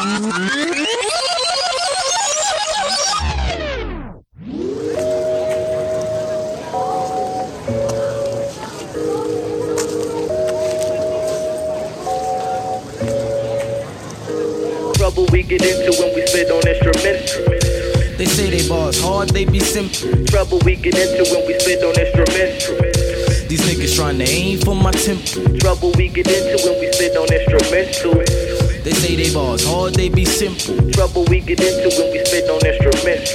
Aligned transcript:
Trouble 0.00 0.16
we 15.32 15.42
get 15.42 15.60
into 15.60 15.92
when 16.00 16.14
we 16.14 16.26
spit 16.26 16.50
on 16.50 16.66
instruments. 16.66 17.36
They 18.16 18.24
say 18.24 18.48
they 18.48 18.66
bars 18.66 18.98
hard, 19.02 19.28
they 19.28 19.44
be 19.44 19.60
simple. 19.60 20.24
Trouble 20.24 20.60
we 20.64 20.76
get 20.76 20.96
into 20.96 21.30
when 21.30 21.46
we 21.46 21.58
spit 21.58 21.84
on 21.84 22.00
instruments. 22.00 22.68
These 23.48 23.60
niggas 23.68 23.96
trying 23.96 24.16
to 24.16 24.24
aim 24.24 24.60
for 24.60 24.74
my 24.74 24.92
temple. 24.92 25.58
Trouble 25.58 25.92
we 25.98 26.08
get 26.08 26.26
into 26.26 26.56
when 26.66 26.80
we 26.80 26.90
spit 26.90 27.14
on 27.18 27.30
instrumental. 27.30 28.49
They 28.82 28.92
say 28.92 29.14
they 29.14 29.32
bars 29.34 29.64
hard, 29.66 29.94
they 29.94 30.08
be 30.08 30.24
simple. 30.24 30.90
Trouble 30.92 31.24
we 31.24 31.40
get 31.40 31.60
into 31.60 31.94
when 32.00 32.12
we 32.12 32.24
spit 32.24 32.48
on 32.48 32.64
instruments. 32.64 33.34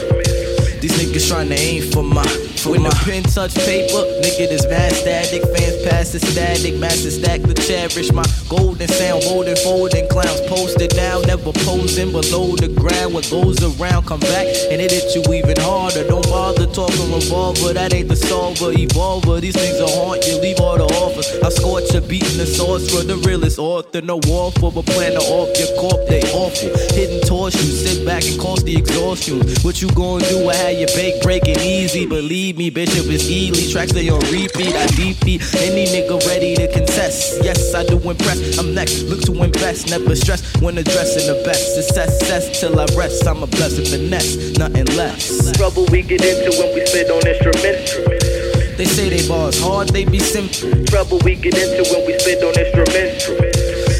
These 0.82 0.92
niggas 0.98 1.28
trying 1.30 1.50
to 1.50 1.56
aim 1.56 1.92
for 1.92 2.04
my 2.04 2.26
when 2.66 2.84
the 2.84 2.90
pen 3.06 3.24
touch 3.24 3.54
paper, 3.66 4.02
nigga 4.22 4.50
this 4.50 4.66
mad 4.68 4.92
static. 4.94 5.42
Fans 5.54 5.78
pass 5.86 6.12
the 6.12 6.20
static, 6.20 6.76
master 6.76 7.12
stack 7.12 7.42
the 7.42 7.54
cherish. 7.54 8.12
My 8.12 8.26
golden 8.50 8.88
sound, 8.88 9.24
golden 9.24 9.56
folding 9.58 10.08
clowns 10.10 10.42
posted 10.48 10.92
down, 10.92 11.24
never 11.24 11.52
posing 11.52 12.12
below 12.12 12.56
the 12.56 12.70
ground. 12.70 13.14
What 13.14 13.30
goes 13.30 13.62
around, 13.62 14.06
come 14.06 14.20
back 14.20 14.48
and 14.72 14.82
it 14.82 14.92
hit 14.92 15.14
you 15.16 15.22
even 15.34 15.58
harder. 15.60 16.08
Don't 16.08 16.26
bother 16.26 16.68
talking 16.68 17.12
revolver, 17.14 17.74
that 17.74 17.94
ain't 17.94 18.10
the 18.10 18.16
solver. 18.16 18.72
Evolver, 18.74 19.42
these 19.42 19.56
things 19.56 19.80
will 19.80 19.90
haunt 19.90 20.26
you, 20.26 20.42
leave 20.42 20.60
all 20.60 20.78
the 20.78 20.90
offers. 21.02 21.28
I 21.44 21.50
scorch 21.50 21.94
a 21.94 22.02
beating 22.02 22.38
the 22.38 22.46
source 22.46 22.90
for 22.90 23.04
the 23.04 23.18
realest 23.28 23.60
author. 23.60 24.02
No 24.02 24.20
war 24.26 24.52
for 24.54 24.74
a 24.76 24.84
plan 24.84 25.14
to 25.14 25.22
off 25.22 25.54
your 25.60 25.70
corp, 25.78 26.08
they 26.10 26.22
awful. 26.34 26.70
Hidden 26.96 27.22
you 27.46 27.52
sit 27.52 28.06
back 28.06 28.26
and 28.26 28.40
cause 28.40 28.64
the 28.64 28.76
exhaustion. 28.76 29.42
What 29.62 29.82
you 29.82 29.90
gonna 29.92 30.26
do? 30.30 30.50
I 30.50 30.56
had 30.56 30.78
your 30.78 30.88
bake 30.96 31.22
breaking 31.22 31.60
easy, 31.60 32.06
believe 32.06 32.55
me, 32.58 32.70
Bishop 32.70 33.08
is 33.08 33.30
Ely. 33.30 33.72
Tracks 33.72 33.92
they 33.92 34.10
on 34.10 34.20
repeat, 34.32 34.74
I 34.76 34.88
defeat 34.88 35.42
any 35.58 35.86
nigga 35.88 36.26
ready 36.28 36.56
to 36.56 36.68
contest. 36.72 37.44
Yes, 37.44 37.74
I 37.74 37.84
do 37.84 37.98
impress. 37.98 38.58
I'm 38.58 38.74
next, 38.74 39.04
look 39.04 39.22
to 39.24 39.44
invest, 39.44 39.90
never 39.90 40.16
stress 40.16 40.42
when 40.62 40.78
addressing 40.78 41.28
the 41.28 41.42
best. 41.44 41.76
Success, 41.76 42.20
success 42.20 42.60
till 42.60 42.80
I 42.80 42.86
rest. 42.98 43.28
I'm 43.28 43.44
a 43.44 43.48
blessed 43.48 43.88
finesse, 43.88 44.58
nothing 44.58 44.86
less. 44.98 45.52
Trouble 45.58 45.86
we 45.92 46.02
get 46.02 46.24
into 46.24 46.56
when 46.58 46.74
we 46.74 46.86
spit 46.86 47.10
on 47.10 47.26
instruments. 47.28 47.96
They 48.78 48.86
say 48.86 49.10
they 49.10 49.28
bars 49.28 49.60
hard, 49.62 49.90
they 49.90 50.06
be 50.06 50.20
simple. 50.20 50.86
Trouble 50.86 51.20
we 51.24 51.36
get 51.36 51.58
into 51.58 51.90
when 51.92 52.06
we 52.06 52.18
spit 52.20 52.44
on 52.44 52.58
instruments. 52.60 53.56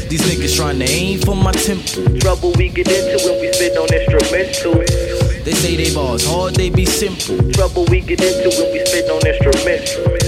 These 0.08 0.22
niggas 0.22 0.56
trying 0.56 0.78
to 0.78 0.84
aim 0.84 1.20
for 1.20 1.34
my 1.34 1.52
temple. 1.52 2.18
Trouble 2.20 2.52
we 2.56 2.68
get 2.68 2.88
into 2.88 3.18
when 3.26 3.40
we 3.40 3.52
spit 3.52 3.76
on 3.76 3.88
instrumental. 3.92 5.15
They 5.46 5.52
say 5.52 5.76
they 5.76 5.94
bars 5.94 6.26
hard, 6.26 6.56
they 6.56 6.70
be 6.70 6.84
simple. 6.84 7.38
Trouble 7.52 7.84
we 7.84 8.00
get 8.00 8.20
into 8.20 8.50
when 8.60 8.72
we 8.72 8.84
spit 8.84 9.08
on 9.08 9.24
instruments. 9.24 10.25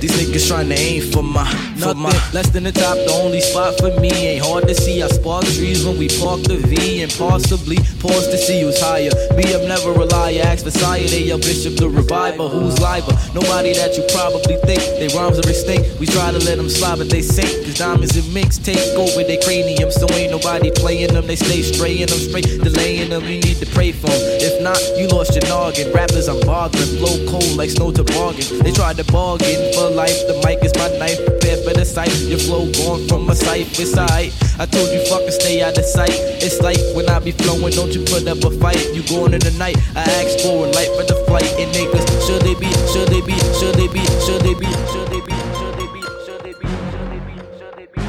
These 0.00 0.16
niggas 0.16 0.48
trying 0.48 0.70
to 0.70 0.74
aim 0.74 1.12
for 1.12 1.22
my, 1.22 1.44
for 1.76 1.94
my 1.94 2.08
less 2.32 2.48
than 2.48 2.64
the 2.64 2.72
top. 2.72 2.96
The 2.96 3.12
only 3.20 3.42
spot 3.42 3.76
for 3.78 3.92
me 4.00 4.08
ain't 4.08 4.44
hard 4.44 4.66
to 4.66 4.74
see. 4.74 5.02
I 5.02 5.08
spark 5.08 5.44
trees 5.44 5.84
when 5.84 5.98
we 5.98 6.08
park 6.08 6.40
the 6.42 6.56
V 6.56 7.02
and 7.02 7.12
possibly 7.12 7.76
pause 8.00 8.28
to 8.28 8.38
see 8.38 8.62
who's 8.62 8.80
higher. 8.80 9.12
Me, 9.36 9.44
I'm 9.52 9.68
never 9.68 9.92
a 9.92 10.06
liar. 10.06 10.40
Ask 10.44 10.64
sire, 10.70 11.04
they 11.04 11.24
your 11.24 11.36
bishop, 11.36 11.76
the 11.76 11.88
reviver. 11.88 12.48
Who's 12.48 12.80
liver? 12.80 13.12
Nobody 13.34 13.74
that 13.74 13.92
you 13.96 14.04
probably 14.16 14.56
think. 14.64 14.80
They 14.96 15.12
rhymes 15.12 15.36
are 15.36 15.48
extinct. 15.48 16.00
We 16.00 16.06
try 16.06 16.32
to 16.32 16.40
let 16.48 16.56
them 16.56 16.70
slide, 16.70 16.96
but 16.96 17.10
they 17.10 17.20
sink. 17.20 17.52
Cause 17.66 17.76
diamonds 17.76 18.16
and 18.16 18.24
minks 18.32 18.56
take 18.56 18.80
over 18.96 19.22
their 19.22 19.40
cranium. 19.44 19.92
So 19.92 20.08
ain't 20.16 20.32
nobody 20.32 20.70
playing 20.70 21.12
them. 21.12 21.26
They 21.26 21.36
stay 21.36 21.60
straying 21.60 22.08
them 22.08 22.18
straight, 22.18 22.48
delaying 22.64 23.10
them. 23.10 23.24
You 23.24 23.44
need 23.44 23.60
to 23.60 23.68
pray 23.76 23.92
for 23.92 24.08
them. 24.08 24.40
If 24.40 24.62
not, 24.62 24.80
you 24.96 25.08
lost 25.08 25.36
your 25.36 25.44
noggin. 25.44 25.92
Rappers, 25.92 26.28
I'm 26.28 26.40
bothering. 26.40 26.96
Blow 26.96 27.20
cold 27.28 27.52
like 27.60 27.68
snow 27.68 27.92
to 27.92 28.04
bargain. 28.04 28.64
They 28.64 28.72
tried 28.72 28.96
to 28.96 29.04
bargain 29.12 29.60
life. 29.90 30.26
The 30.26 30.34
mic 30.44 30.62
is 30.64 30.74
my 30.76 30.88
knife, 30.98 31.18
prepared 31.24 31.64
for 31.64 31.74
the 31.74 31.84
sight. 31.84 32.14
Your 32.26 32.38
flow 32.38 32.70
going 32.72 33.06
from 33.08 33.26
my 33.26 33.34
sight, 33.34 33.66
it's 33.78 33.96
alright. 33.96 34.32
I 34.58 34.66
told 34.66 34.90
you 34.92 35.04
fucking 35.06 35.30
stay 35.30 35.62
out 35.62 35.78
of 35.78 35.84
sight. 35.84 36.14
It's 36.42 36.60
like 36.60 36.78
when 36.94 37.08
I 37.08 37.18
be 37.18 37.32
flowing, 37.32 37.72
don't 37.72 37.92
you 37.92 38.04
put 38.04 38.26
up 38.26 38.44
a 38.44 38.50
fight. 38.58 38.80
You 38.94 39.02
going 39.08 39.34
in 39.34 39.40
the 39.40 39.52
night, 39.58 39.76
I 39.96 40.02
ask 40.02 40.40
for 40.40 40.66
a 40.66 40.70
light 40.70 40.90
for 40.96 41.04
the 41.04 41.16
flight. 41.26 41.48
And 41.58 41.72
niggas, 41.74 42.06
should 42.26 42.42
they 42.42 42.54
be, 42.54 42.70
should 42.92 43.08
they 43.08 43.20
be, 43.22 43.36
should 43.58 43.74
they 43.74 43.88
be, 43.88 44.04
should 44.24 44.42
they 44.42 44.54
be, 44.54 44.68
should 44.92 45.08
they 45.10 45.20
be, 45.24 45.34
should 45.58 45.74
they 45.76 45.86
be, 45.88 46.00
should 46.22 46.40
they 46.44 46.52
be, 46.54 46.68
should 46.86 47.10
they 47.10 47.24
be, 47.24 47.36
should 47.56 47.76
they 47.78 47.88
be, 47.88 47.90
should 47.90 47.90
they 47.90 47.90
be, 47.90 48.04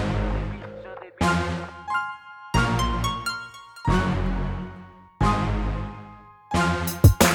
should 0.84 0.98
they 1.00 1.12
be. 1.16 1.26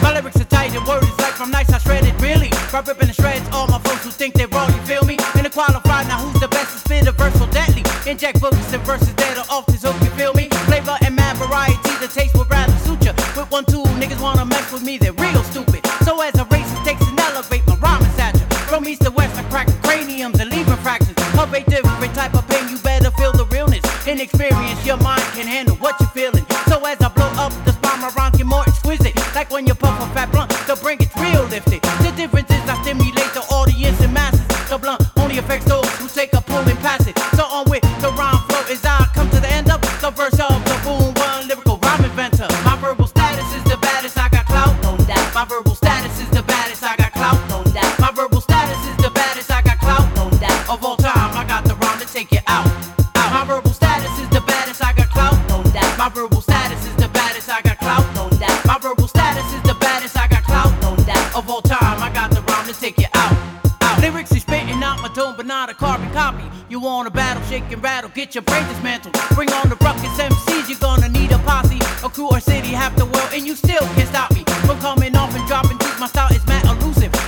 My 0.02 0.12
lyrics 0.12 0.40
are 0.40 0.44
tight 0.44 0.74
and 0.76 0.86
word 0.86 1.02
is 1.04 1.18
like 1.18 1.34
from 1.34 1.50
nights 1.50 1.72
I 1.72 1.78
shredded 1.78 2.20
really. 2.20 2.50
By 2.72 2.80
ripping 2.80 3.08
the 3.08 3.14
shreds, 3.14 3.48
all 3.52 3.66
my 3.68 3.75
think 4.16 4.32
they're 4.34 4.48
wrong, 4.48 4.72
you 4.72 4.80
feel 4.88 5.04
me? 5.04 5.18
In 5.36 5.44
the 5.44 5.50
qualified, 5.50 6.08
now 6.08 6.18
who's 6.18 6.40
the 6.40 6.48
best 6.48 6.72
to 6.72 6.78
spit 6.78 7.06
a 7.06 7.12
verse 7.12 7.34
so 7.34 7.46
deadly? 7.52 7.84
Inject 8.08 8.40
books 8.40 8.72
and 8.72 8.82
verses 8.82 9.14
that 9.14 9.36
are 9.36 9.44
off 9.52 9.66
this 9.66 9.82
hook, 9.84 9.96
you 10.00 10.10
feel 10.16 10.32
me? 10.32 10.48
Flavor 10.64 10.96
and 11.04 11.14
mad 11.14 11.36
variety, 11.36 11.92
the 12.00 12.08
taste 12.08 12.34
would 12.34 12.48
rather 12.48 12.72
suit 12.80 13.04
ya. 13.04 13.12
With 13.36 13.50
one, 13.50 13.66
two, 13.66 13.84
niggas 14.00 14.20
wanna 14.20 14.46
mess 14.46 14.72
with 14.72 14.82
me, 14.82 14.96
they're 14.96 15.12
real 15.12 15.42
stupid. 15.44 15.86
So 16.04 16.20
as 16.22 16.34
a 16.40 16.44
race, 16.46 16.70
it 16.72 16.82
takes 16.84 17.04
an 17.06 17.20
elevate 17.20 17.66
my 17.66 17.76
rhyming 17.76 18.08
stature. 18.16 18.46
From 18.72 18.88
east 18.88 19.02
to 19.02 19.10
west, 19.10 19.36
I 19.36 19.42
crack 19.52 19.68
craniums 19.84 20.40
and 20.40 20.50
leaving 20.50 20.80
fractures. 20.80 21.16
Of 21.36 21.52
a 21.52 21.60
different 21.60 22.14
type 22.14 22.32
of 22.34 22.48
pain, 22.48 22.68
you 22.70 22.78
better 22.78 23.10
feel 23.12 23.32
the 23.32 23.44
realness. 23.52 23.84
In 24.06 24.20
experience, 24.20 24.80
your 24.86 24.96
mind 24.96 25.22
can 25.36 25.46
handle 25.46 25.76
what 25.76 26.00
you're 26.00 26.08
feeling. 26.16 26.46
So 26.68 26.80
as 26.86 26.98
I 27.02 27.08
blow 27.08 27.28
up 27.36 27.52
the 27.66 27.72
spine, 27.72 28.00
my 28.00 28.10
rhymes 28.16 28.38
get 28.38 28.46
more 28.46 28.64
exquisite. 28.66 29.14
Like 29.34 29.50
when 29.50 29.66
you 29.66 29.74
puff 29.74 30.00
a 30.00 30.06
fat 30.14 30.32
blunt, 30.32 30.55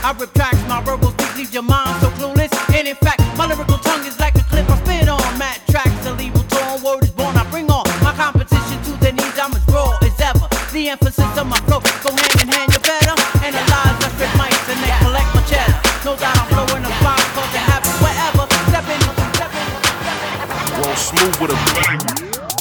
I 0.09 0.13
rip 0.13 0.33
tracks, 0.33 0.57
my 0.65 0.81
verbal 0.81 1.13
speak 1.13 1.37
leaves 1.37 1.53
your 1.53 1.69
mind 1.69 2.01
so 2.01 2.09
clueless. 2.17 2.49
And 2.73 2.89
in 2.89 2.97
fact, 2.97 3.21
my 3.37 3.45
lyrical 3.45 3.77
tongue 3.77 4.09
is 4.09 4.19
like 4.19 4.33
a 4.41 4.45
clip 4.49 4.65
I 4.65 4.81
spit 4.81 5.05
on. 5.05 5.21
Mad 5.37 5.61
tracks, 5.69 5.93
a 6.09 6.17
legal 6.17 6.41
tone, 6.49 6.81
word 6.81 7.05
is 7.05 7.13
born. 7.13 7.37
I 7.37 7.45
bring 7.53 7.69
on 7.69 7.85
my 8.01 8.17
competition 8.17 8.81
to 8.89 8.93
their 9.05 9.13
knees. 9.13 9.37
I'm 9.37 9.53
as 9.53 9.61
raw 9.69 9.93
as 10.01 10.17
ever. 10.17 10.49
The 10.73 10.97
emphasis 10.97 11.29
of 11.37 11.45
my 11.45 11.61
flow 11.69 11.85
go 12.01 12.09
hand 12.09 12.41
in 12.41 12.49
hand. 12.49 12.73
You 12.73 12.81
better 12.81 13.21
analyze. 13.45 14.01
I 14.01 14.09
strip 14.17 14.33
mics 14.41 14.65
and 14.73 14.81
they 14.81 14.97
collect 15.05 15.29
my 15.37 15.45
cheddar. 15.45 15.77
No 16.09 16.17
doubt 16.17 16.41
I'm 16.41 16.49
blowing 16.57 16.89
the 16.89 16.93
fire, 17.05 17.29
cause 17.37 17.53
they 17.53 17.61
have 17.69 17.85
it 17.85 17.97
wherever. 18.01 18.49
Step 18.73 18.89
in, 18.89 19.01
step 19.05 19.21
in, 19.21 19.29
step 19.37 19.53
in. 19.53 20.89
Roll 20.89 20.97
smooth 20.97 21.37
with 21.37 21.53
a 21.53 21.59
bang. 21.77 22.01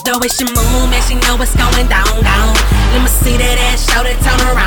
The 0.03 0.19
way 0.19 0.27
she 0.27 0.43
move, 0.43 0.91
man, 0.91 0.99
she 1.07 1.15
know 1.23 1.39
what's 1.39 1.55
going 1.55 1.87
down, 1.87 2.11
down. 2.27 2.51
Let 2.91 3.07
me 3.07 3.11
see 3.23 3.39
that 3.39 3.55
ass, 3.71 3.87
shout 3.87 4.03
it, 4.03 4.19
turn 4.19 4.39
around, 4.51 4.66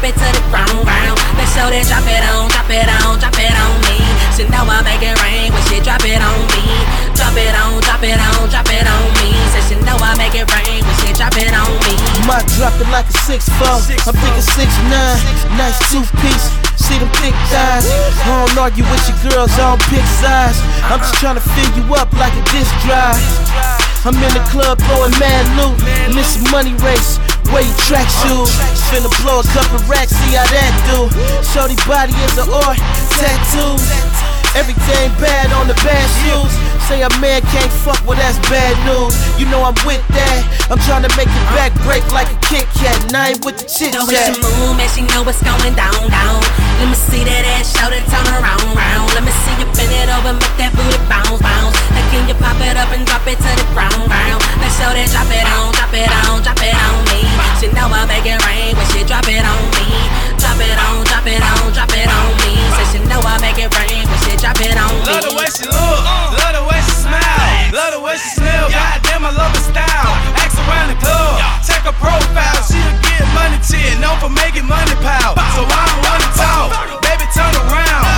drop 0.00 0.16
it 0.16 0.16
to 0.16 0.28
the 0.32 0.44
ground, 0.48 0.80
ground? 0.80 1.16
Let's 1.36 1.52
show 1.52 1.68
that, 1.68 1.84
drop 1.84 2.08
it 2.08 2.24
on, 2.32 2.48
drop 2.48 2.72
it 2.72 2.88
on, 2.88 3.20
drop 3.20 3.36
it 3.36 3.52
on 3.52 3.72
me. 3.84 4.00
She 4.32 4.48
know 4.48 4.64
I 4.64 4.80
make 4.80 5.04
it 5.04 5.12
rain 5.20 5.52
when 5.52 5.60
she 5.68 5.76
drop 5.84 6.00
it 6.00 6.16
on 6.16 6.40
me. 6.56 6.64
Drop 7.12 7.36
it 7.36 7.52
on, 7.52 7.84
drop 7.84 8.00
it 8.00 8.16
on, 8.16 8.48
drop 8.48 8.68
it 8.72 8.88
on 8.88 9.04
me. 9.20 9.28
Say 9.52 9.60
she 9.68 9.76
know 9.84 10.00
I 10.00 10.16
make 10.16 10.32
it 10.32 10.48
rain 10.48 10.80
when 10.80 10.96
she 11.04 11.12
drop 11.12 11.36
it 11.36 11.52
on 11.52 11.68
me. 11.84 11.94
My 12.24 12.40
drop 12.56 12.72
it 12.80 12.88
like 12.88 13.12
a 13.12 13.16
six 13.28 13.44
four. 13.60 13.76
I'm 14.08 14.16
thinking 14.16 14.46
six 14.56 14.72
nine. 14.88 15.20
Nice 15.60 15.76
two 15.92 16.00
piece. 16.24 16.48
See 16.80 16.96
them 16.96 17.12
thick 17.20 17.36
thighs. 17.52 17.84
I 18.24 18.48
don't 18.48 18.56
argue 18.56 18.88
with 18.88 19.04
your 19.04 19.20
girls, 19.28 19.52
I 19.60 19.76
don't 19.76 19.84
pick 19.92 20.06
sides. 20.16 20.56
I'm 20.88 20.96
just 21.04 21.20
trying 21.20 21.36
to 21.36 21.44
fill 21.44 21.70
you 21.76 21.84
up 21.92 22.08
like 22.16 22.32
a 22.32 22.44
disc 22.48 22.72
drive. 22.88 23.79
I'm 24.02 24.16
in 24.16 24.32
the 24.32 24.40
club 24.48 24.80
throwing 24.88 25.12
mad 25.20 25.44
loot. 25.60 25.76
Miss 26.16 26.40
a 26.40 26.50
money 26.50 26.72
race. 26.80 27.18
Wear 27.52 27.60
your 27.60 27.76
track 27.84 28.08
shoes. 28.08 28.48
Finna 28.88 29.12
blow 29.20 29.40
a 29.40 29.44
couple 29.52 29.78
racks, 29.88 30.12
see 30.12 30.36
how 30.36 30.48
that 30.48 30.72
do. 30.88 31.12
Shorty 31.52 31.76
body 31.84 32.16
is 32.24 32.38
an 32.38 32.48
art. 32.48 32.78
Tattoos. 33.12 34.29
Everything 34.58 35.14
bad 35.22 35.54
on 35.54 35.70
the 35.70 35.78
bad 35.86 36.06
shoes. 36.26 36.50
say 36.90 37.06
a 37.06 37.10
man 37.22 37.38
can't 37.54 37.70
fuck, 37.86 38.02
well 38.02 38.18
that's 38.18 38.34
bad 38.50 38.74
news. 38.82 39.14
You 39.38 39.46
know 39.46 39.62
I'm 39.62 39.78
with 39.86 40.02
that. 40.10 40.42
I'm 40.66 40.78
trying 40.90 41.06
to 41.06 41.12
make 41.14 41.30
your 41.30 41.46
back 41.54 41.70
break 41.86 42.02
like 42.10 42.26
a 42.26 42.38
Kit 42.50 42.66
Kat, 42.74 42.98
and 43.06 43.14
I 43.14 43.34
ain't 43.34 43.46
with 43.46 43.62
the 43.62 43.66
chit 43.70 43.94
Know 43.94 44.10
chat. 44.10 44.34
it's 44.34 44.42
your 44.42 44.50
move, 44.58 44.74
man, 44.74 44.90
she 44.90 45.06
know 45.14 45.22
what's 45.22 45.38
going 45.38 45.74
down, 45.78 46.02
down. 46.10 46.42
Let 46.82 46.90
me 46.90 46.98
see 46.98 47.22
that 47.22 47.46
ass, 47.58 47.70
shout 47.78 47.94
it, 47.94 48.02
turn 48.10 48.26
around, 48.26 48.66
round. 48.74 49.06
Let 49.14 49.22
me 49.22 49.30
see 49.46 49.54
you 49.62 49.70
bend 49.70 49.94
it 49.94 50.10
over, 50.18 50.34
make 50.34 50.56
that 50.58 50.74
booty 50.74 50.98
bounce, 51.06 51.38
bounce. 51.38 51.78
Now 51.94 52.02
can 52.10 52.26
you 52.26 52.34
pop 52.42 52.58
it 52.58 52.74
up 52.74 52.90
and 52.90 53.06
drop 53.06 53.22
it 53.30 53.38
to 53.38 53.50
the 53.54 53.66
ground, 53.70 54.02
ground? 54.10 54.42
Let's 54.58 54.74
show 54.74 54.90
that 54.90 55.06
drop 55.14 55.30
it 55.30 55.46
on, 55.46 55.70
drop 55.78 55.94
it 55.94 56.10
on, 56.26 56.42
drop 56.42 56.58
it 56.58 56.74
on 56.74 56.98
me. 57.14 57.22
She 57.62 57.70
know 57.70 57.86
I 57.86 58.02
make 58.10 58.26
it 58.26 58.42
rain 58.42 58.74
when 58.74 58.86
she 58.90 59.06
drop 59.06 59.30
it 59.30 59.46
on 59.46 59.62
me. 59.78 60.19
Drop 60.40 60.56
it 60.56 60.72
on, 60.72 61.04
drop 61.04 61.26
it 61.28 61.42
on, 61.42 61.72
drop 61.72 61.92
it 61.92 62.08
on 62.08 62.28
me. 62.40 62.56
Say 62.76 62.96
she 62.96 62.98
know 63.04 63.20
I 63.20 63.36
make 63.44 63.60
it 63.60 63.68
rain 63.76 64.08
when 64.08 64.18
she 64.24 64.36
drop 64.40 64.56
it 64.60 64.72
on 64.72 64.88
me. 64.88 65.04
Love 65.04 65.24
the 65.28 65.32
way 65.36 65.48
she 65.52 65.64
look, 65.68 66.00
love 66.36 66.54
the 66.56 66.64
way 66.64 66.80
she 66.80 66.96
smile, 66.96 67.72
love 67.76 67.92
the 67.92 68.00
way 68.00 68.16
she 68.16 68.40
smell. 68.40 68.72
Goddamn, 68.72 69.28
I 69.28 69.32
love 69.36 69.52
her 69.52 69.64
style. 69.68 70.12
Ask 70.40 70.56
around 70.64 70.88
the 70.92 70.98
club, 71.00 71.36
check 71.64 71.84
her 71.84 71.92
profile. 72.00 72.60
She'll 72.64 72.96
get 73.04 73.20
money 73.36 73.60
chin, 73.60 74.00
known 74.00 74.16
for 74.16 74.32
making 74.32 74.64
money 74.64 74.96
pal. 75.04 75.36
So 75.56 75.64
I 75.64 75.82
don't 75.92 76.02
wanna 76.08 76.28
talk, 76.32 76.68
baby, 77.04 77.28
turn 77.36 77.52
around, 77.68 78.08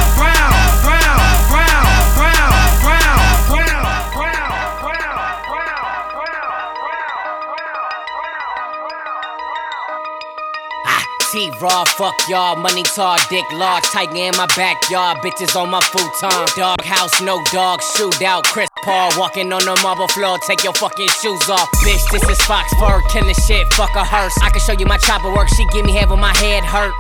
T-Raw, 11.32 11.87
fuck 11.96 12.29
y'all, 12.29 12.56
money 12.56 12.82
tall, 12.82 13.17
dick 13.31 13.50
large, 13.52 13.84
tight 13.84 14.14
in 14.14 14.37
my 14.37 14.44
backyard, 14.55 15.17
bitches 15.25 15.56
on 15.56 15.70
my 15.70 15.81
futon. 15.81 16.29
Dog 16.55 16.82
house, 16.82 17.23
no 17.23 17.43
dog, 17.50 17.81
shootout, 17.81 18.44
Chris 18.44 18.69
Paul 18.84 19.08
walking 19.17 19.50
on 19.50 19.64
the 19.64 19.81
marble 19.82 20.08
floor, 20.08 20.37
take 20.46 20.62
your 20.62 20.75
fucking 20.75 21.08
shoes 21.08 21.49
off. 21.49 21.70
Bitch, 21.81 22.05
this 22.12 22.23
is 22.29 22.38
Fox 22.44 22.69
Fur, 22.75 23.00
killing 23.08 23.34
shit, 23.49 23.67
fuck 23.73 23.96
a 23.96 24.05
hearse. 24.05 24.37
I 24.43 24.50
can 24.50 24.61
show 24.61 24.75
you 24.79 24.84
my 24.84 24.99
chopper 24.99 25.32
work, 25.32 25.49
she 25.49 25.64
give 25.73 25.87
me 25.87 25.93
head 25.93 26.11
when 26.11 26.20
my 26.20 26.37
head 26.37 26.64
hurt. 26.64 26.93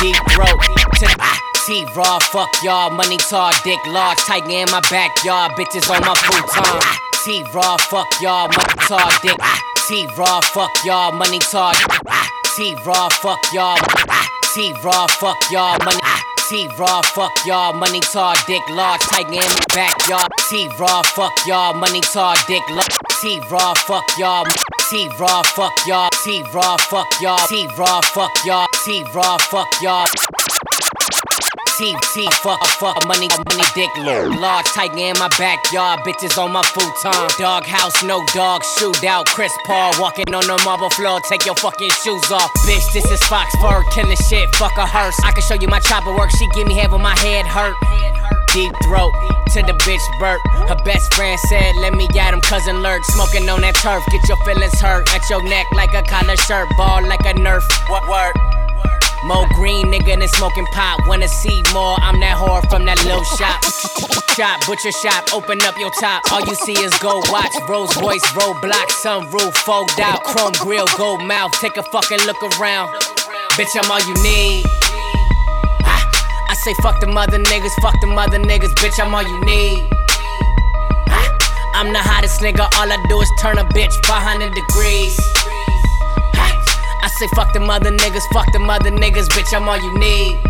Deep 0.00 0.16
throat, 0.32 0.56
to 0.96 1.08
T-Raw, 1.66 2.18
fuck 2.32 2.48
y'all, 2.64 2.88
money 2.88 3.18
tall, 3.18 3.52
dick 3.62 3.84
large, 3.88 4.16
tight 4.24 4.48
in 4.48 4.70
my 4.70 4.80
backyard, 4.88 5.52
bitches 5.52 5.84
on 5.92 6.00
my 6.00 6.16
futon. 6.16 6.80
T-Raw, 7.28 7.76
fuck 7.76 8.08
y'all, 8.22 8.48
money 8.48 8.88
tall, 8.88 9.10
dick. 9.20 9.36
T-Raw, 9.86 10.40
fuck 10.40 10.72
y'all, 10.86 11.12
money 11.12 11.40
T 12.56 12.74
raw, 12.84 13.08
fuck 13.08 13.40
y'all. 13.52 13.78
Ah, 14.08 14.28
T 14.54 14.74
raw, 14.82 15.06
fuck 15.06 15.38
y'all 15.50 15.78
money. 15.84 16.00
Ah, 16.02 16.22
T 16.48 16.68
raw, 16.76 17.00
fuck 17.00 17.32
y'all 17.46 17.72
money. 17.72 18.00
Tall 18.00 18.34
dick 18.46 18.68
large, 18.70 19.00
tiger 19.02 19.28
in 19.28 19.38
my 19.38 19.64
backyard. 19.72 20.28
T 20.50 20.68
raw, 20.78 21.02
fuck 21.02 21.32
y'all 21.46 21.74
money. 21.74 22.00
Tall 22.00 22.34
dick 22.48 22.68
large. 22.70 22.88
T 23.22 23.40
raw, 23.50 23.74
fuck 23.74 24.04
y'all. 24.18 24.44
T 24.90 25.08
raw, 25.18 25.42
fuck 25.42 25.72
y'all. 25.86 26.10
T 26.24 26.42
raw, 26.52 26.76
fuck 26.76 27.08
y'all. 27.20 27.38
T 27.46 27.68
raw, 27.78 28.00
fuck 28.00 28.32
y'all. 28.44 28.66
T 28.84 29.04
raw, 29.14 29.38
fuck 29.38 29.68
y'all. 29.80 30.06
T 31.80 31.96
T 32.12 32.28
fuck 32.42 32.62
fuck 32.76 33.08
money 33.08 33.26
money 33.48 33.64
dick 33.74 33.88
lord. 34.04 34.36
large 34.36 34.66
tight 34.66 34.92
in 34.98 35.16
my 35.18 35.28
backyard 35.38 36.00
bitches 36.00 36.36
on 36.36 36.52
my 36.52 36.60
futon 36.62 37.28
dog 37.38 37.64
house 37.64 38.04
no 38.04 38.22
dog 38.34 38.60
shootout 38.76 39.24
Chris 39.28 39.56
Paul 39.64 39.90
walking 39.98 40.34
on 40.34 40.46
the 40.46 40.60
marble 40.62 40.90
floor 40.90 41.20
take 41.26 41.46
your 41.46 41.54
fucking 41.54 41.88
shoes 42.04 42.30
off 42.30 42.52
bitch 42.68 42.92
this 42.92 43.10
is 43.10 43.22
Fox 43.28 43.56
Fur 43.62 43.82
killing 43.94 44.14
shit 44.28 44.54
fuck 44.56 44.76
a 44.76 44.84
hearse 44.84 45.18
I 45.24 45.32
can 45.32 45.42
show 45.42 45.54
you 45.54 45.68
my 45.68 45.80
chopper 45.80 46.14
work 46.14 46.28
she 46.32 46.46
give 46.48 46.68
me 46.68 46.74
head 46.74 46.92
when 46.92 47.00
my 47.00 47.18
head 47.18 47.46
hurt 47.46 47.74
Deep 48.52 48.74
throat 48.82 49.14
to 49.54 49.62
the 49.62 49.72
bitch 49.86 50.18
burp. 50.18 50.40
Her 50.68 50.74
best 50.84 51.14
friend 51.14 51.38
said, 51.38 51.76
Let 51.76 51.94
me 51.94 52.08
at 52.18 52.34
him, 52.34 52.40
cousin 52.40 52.82
lurk. 52.82 53.04
Smoking 53.04 53.48
on 53.48 53.60
that 53.60 53.76
turf, 53.76 54.02
get 54.10 54.26
your 54.28 54.38
feelings 54.38 54.80
hurt. 54.80 55.06
At 55.14 55.30
your 55.30 55.40
neck 55.44 55.66
like 55.70 55.94
a 55.94 56.02
collar 56.02 56.34
shirt, 56.34 56.68
ball 56.76 57.06
like 57.06 57.20
a 57.20 57.34
nerf. 57.34 57.62
What 57.88 58.08
word? 58.08 58.59
Mo 59.24 59.46
green 59.54 59.86
nigga 59.86 60.18
than 60.18 60.28
smoking 60.28 60.66
pot. 60.66 61.04
Wanna 61.06 61.28
see 61.28 61.62
more? 61.72 61.96
I'm 62.00 62.18
that 62.20 62.36
whore 62.38 62.64
from 62.70 62.86
that 62.86 63.04
little 63.04 63.24
shop. 63.24 63.60
Shop, 64.32 64.64
butcher 64.66 64.92
shop, 64.92 65.34
open 65.34 65.60
up 65.62 65.76
your 65.78 65.90
top. 66.00 66.22
All 66.32 66.40
you 66.40 66.54
see 66.54 66.72
is 66.72 66.96
gold 67.00 67.28
watch, 67.28 67.52
Rolls 67.68 67.94
Royce, 68.00 68.24
roadblock, 68.32 68.88
sunroof, 69.02 69.54
fold 69.58 69.90
out, 70.00 70.24
chrome 70.24 70.52
grill, 70.58 70.86
gold 70.96 71.22
mouth. 71.22 71.52
Take 71.60 71.76
a 71.76 71.82
fucking 71.82 72.24
look 72.24 72.40
around. 72.56 72.88
Bitch, 73.60 73.76
I'm 73.76 73.90
all 73.90 74.00
you 74.00 74.14
need. 74.22 74.64
I 75.84 76.54
say 76.64 76.74
fuck 76.82 77.00
the 77.00 77.06
mother 77.06 77.38
niggas, 77.38 77.74
fuck 77.82 78.00
the 78.00 78.06
mother 78.06 78.38
niggas, 78.38 78.74
bitch, 78.80 78.98
I'm 78.98 79.14
all 79.14 79.22
you 79.22 79.40
need. 79.44 79.90
I'm 81.74 81.92
the 81.92 82.00
hottest 82.00 82.40
nigga, 82.40 82.60
all 82.76 82.90
I 82.90 82.96
do 83.08 83.20
is 83.20 83.30
turn 83.38 83.58
a 83.58 83.64
bitch 83.64 83.94
500 84.06 84.54
degrees. 84.54 85.39
Say 87.20 87.28
fuck 87.36 87.52
them 87.52 87.68
other 87.68 87.92
niggas, 87.92 88.24
fuck 88.32 88.50
them 88.50 88.70
other 88.70 88.88
niggas, 88.90 89.28
bitch, 89.36 89.52
I'm 89.52 89.68
all 89.68 89.76
you 89.76 89.92
need. 90.00 90.40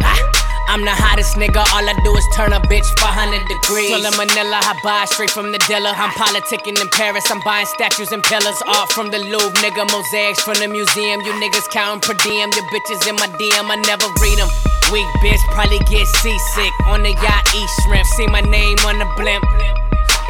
Ah, 0.00 0.72
I'm 0.72 0.80
the 0.88 0.96
hottest 0.96 1.36
nigga, 1.36 1.60
all 1.76 1.84
I 1.84 1.92
do 2.00 2.16
is 2.16 2.24
turn 2.32 2.56
a 2.56 2.60
bitch 2.64 2.88
400 2.96 3.44
degrees. 3.44 3.92
Full 3.92 4.08
of 4.08 4.16
Manila, 4.16 4.56
I 4.56 4.72
buy 4.80 5.04
straight 5.04 5.28
from 5.28 5.52
the 5.52 5.60
dealer. 5.68 5.92
I'm 5.92 6.08
politicking 6.16 6.80
in 6.80 6.88
Paris, 6.96 7.28
I'm 7.28 7.44
buying 7.44 7.68
statues 7.76 8.08
and 8.08 8.24
pillars. 8.24 8.56
Art 8.72 8.88
from 8.96 9.12
the 9.12 9.20
Louvre, 9.20 9.52
nigga, 9.60 9.84
mosaics 9.92 10.40
from 10.40 10.56
the 10.56 10.68
museum. 10.72 11.20
You 11.28 11.36
niggas 11.36 11.68
counting 11.68 12.00
per 12.00 12.16
diem, 12.24 12.48
your 12.56 12.64
bitches 12.72 13.04
in 13.04 13.20
my 13.20 13.28
DM, 13.36 13.68
I 13.68 13.76
never 13.84 14.08
read 14.16 14.40
them. 14.40 14.48
Weak 14.88 15.04
bitch, 15.20 15.44
probably 15.52 15.84
get 15.92 16.08
seasick. 16.24 16.72
On 16.88 17.04
the 17.04 17.12
yacht, 17.20 17.44
eat 17.52 17.68
shrimp, 17.84 18.08
see 18.16 18.28
my 18.32 18.40
name 18.48 18.80
on 18.88 18.96
the 18.96 19.04
blimp. 19.12 19.44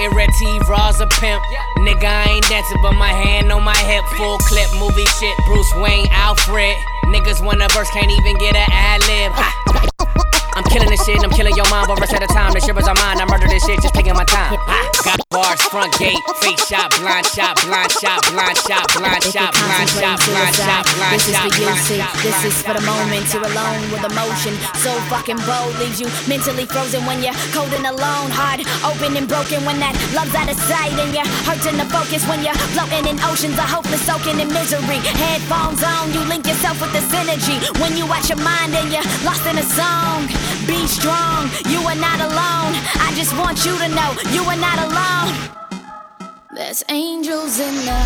Ireti 0.01 0.61
Raws 0.69 1.01
a 1.01 1.07
pimp. 1.07 1.43
Nigga, 1.79 2.05
I 2.05 2.25
ain't 2.33 2.49
dancing, 2.49 2.81
but 2.83 2.93
my 2.93 3.13
hand 3.13 3.53
on 3.53 3.63
my 3.63 3.77
hip. 3.77 4.05
Full 4.17 4.39
clip, 4.39 4.69
movie 4.79 5.05
shit. 5.21 5.37
Bruce 5.47 5.73
Wayne, 5.77 6.09
Alfred. 6.11 6.77
Niggas 7.13 7.45
wanna 7.45 7.69
verse, 7.69 7.91
can't 7.91 8.11
even 8.11 8.39
get 8.39 8.57
an 8.57 8.69
ad 8.73 9.01
lib. 9.07 10.10
Killing 10.71 10.87
this 10.87 11.03
shit, 11.03 11.19
I'm 11.19 11.35
killing 11.35 11.57
your 11.59 11.67
mind, 11.67 11.91
but 11.91 11.99
rest 11.99 12.15
of 12.15 12.23
the 12.23 12.31
time, 12.31 12.55
the 12.55 12.63
shivers 12.63 12.87
are 12.87 12.95
mine. 12.95 13.19
I 13.19 13.27
murder 13.27 13.51
this 13.51 13.67
shit, 13.67 13.83
just 13.83 13.91
taking 13.91 14.15
my 14.15 14.23
time. 14.23 14.55
Ha. 14.55 14.79
Got 15.03 15.19
bars, 15.35 15.59
front 15.67 15.91
gate, 15.99 16.23
face 16.39 16.63
shot, 16.71 16.95
blind 17.03 17.27
shot, 17.27 17.59
blind 17.67 17.91
shot, 17.91 18.23
blind 18.31 18.55
shot, 18.55 18.87
blind 18.95 19.19
shot, 19.27 19.51
blind 19.51 19.91
shot, 19.91 20.19
blind 20.31 20.55
shot, 20.55 20.87
blind 20.95 21.19
this 21.19 21.27
is 21.27 21.35
shot, 21.35 21.51
for 21.51 21.59
you, 21.59 21.67
blind 21.67 21.87
shot. 21.91 22.15
This 22.23 22.39
is 22.47 22.55
for 22.63 22.75
the 22.79 22.85
moment 22.87 23.27
you're 23.35 23.43
alone 23.43 23.83
with 23.91 24.07
emotion. 24.07 24.55
So 24.79 24.95
fucking 25.11 25.43
bold 25.43 25.75
leaves 25.83 25.99
you 25.99 26.07
mentally 26.31 26.71
frozen 26.71 27.03
when 27.03 27.19
you're 27.19 27.35
cold 27.51 27.75
and 27.75 27.91
alone. 27.91 28.31
Heart 28.31 28.63
open 28.87 29.19
and 29.19 29.27
broken 29.27 29.67
when 29.67 29.83
that 29.83 29.99
love's 30.15 30.39
out 30.39 30.47
of 30.47 30.59
sight 30.71 30.95
and 30.95 31.11
you're 31.11 31.27
hurting 31.51 31.83
to 31.83 31.87
focus 31.91 32.23
when 32.31 32.47
you're 32.47 32.55
floating 32.79 33.11
in 33.11 33.19
oceans 33.27 33.59
of 33.59 33.67
hopeless, 33.67 34.07
soaking 34.07 34.39
in 34.39 34.47
misery. 34.55 35.03
Headphones 35.19 35.83
on, 35.83 36.15
you 36.15 36.23
link 36.31 36.47
yourself 36.47 36.79
with 36.79 36.95
the 36.95 37.03
synergy. 37.11 37.59
When 37.83 37.99
you 37.99 38.07
watch 38.07 38.31
your 38.31 38.39
mind 38.39 38.71
and 38.79 38.87
you're 38.95 39.07
lost 39.27 39.43
in 39.51 39.59
a 39.59 39.67
song. 39.75 40.31
Be 40.67 40.87
strong, 40.87 41.49
you 41.69 41.81
are 41.89 41.95
not 41.95 42.21
alone. 42.21 42.75
I 43.01 43.13
just 43.17 43.37
want 43.37 43.65
you 43.65 43.77
to 43.79 43.89
know 43.89 44.15
you 44.33 44.43
are 44.45 44.57
not 44.57 44.79
alone. 44.79 45.35
There's 46.55 46.85
angels 46.89 47.59
in 47.59 47.75
the 47.87 48.01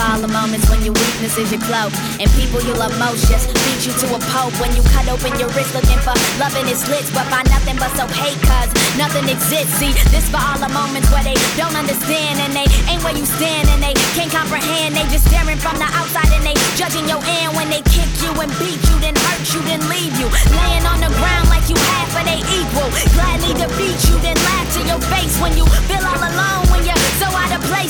all 0.00 0.16
the 0.16 0.32
moments 0.32 0.64
when 0.72 0.80
your 0.80 0.96
weakness 0.96 1.36
is 1.36 1.52
your 1.52 1.60
cloak. 1.60 1.92
And 2.16 2.28
people 2.32 2.60
you 2.64 2.72
love 2.74 2.96
most 2.96 3.28
just 3.28 3.52
beat 3.52 3.80
you 3.84 3.92
to 3.92 4.06
a 4.16 4.20
pulp 4.32 4.52
When 4.60 4.72
you 4.72 4.82
cut 4.96 5.08
open 5.12 5.36
your 5.36 5.52
wrist 5.52 5.76
looking 5.76 6.00
for 6.00 6.16
love 6.40 6.56
in 6.56 6.68
its 6.68 6.88
slits 6.88 7.12
But 7.12 7.28
find 7.28 7.48
nothing 7.52 7.76
but 7.76 7.92
so 7.96 8.08
hate 8.16 8.40
cause 8.44 8.72
nothing 8.96 9.28
exists. 9.28 9.76
See, 9.76 9.92
this 10.08 10.28
for 10.32 10.40
all 10.40 10.58
the 10.58 10.72
moments 10.72 11.08
where 11.12 11.24
they 11.24 11.36
don't 11.56 11.76
understand 11.76 12.40
And 12.40 12.52
they 12.56 12.64
ain't 12.88 13.04
where 13.04 13.16
you 13.16 13.24
stand 13.24 13.68
and 13.68 13.80
they 13.82 13.94
can't 14.16 14.32
comprehend. 14.32 14.96
They 14.96 15.04
just 15.12 15.28
staring 15.28 15.60
from 15.60 15.76
the 15.76 15.88
outside 15.96 16.28
and 16.32 16.44
they 16.44 16.56
judging 16.80 17.06
your 17.08 17.20
end. 17.24 17.56
When 17.56 17.68
they 17.68 17.84
kick 17.92 18.08
you 18.24 18.32
and 18.40 18.50
beat 18.56 18.80
you, 18.80 18.96
then 19.04 19.16
hurt 19.16 19.44
you, 19.52 19.60
then 19.68 19.80
leave 19.92 20.14
you. 20.16 20.28
Laying 20.56 20.86
on 20.88 21.00
the 21.00 21.12
ground 21.20 21.46
like 21.52 21.68
you 21.68 21.76
half 21.76 22.10
of 22.16 22.24
they 22.24 22.40
equal. 22.56 22.88
Gladly 23.16 23.52
defeat 23.56 23.98
you, 24.08 24.16
then 24.24 24.36
laugh 24.48 24.66
to 24.76 24.80
your 24.86 25.00
face 25.12 25.34
When 25.40 25.52
you 25.56 25.64
feel 25.88 26.02
all 26.04 26.20
alone, 26.20 26.64
when 26.72 26.82
you're 26.84 27.04
so 27.20 27.28
out 27.32 27.52
of 27.52 27.62
place 27.68 27.89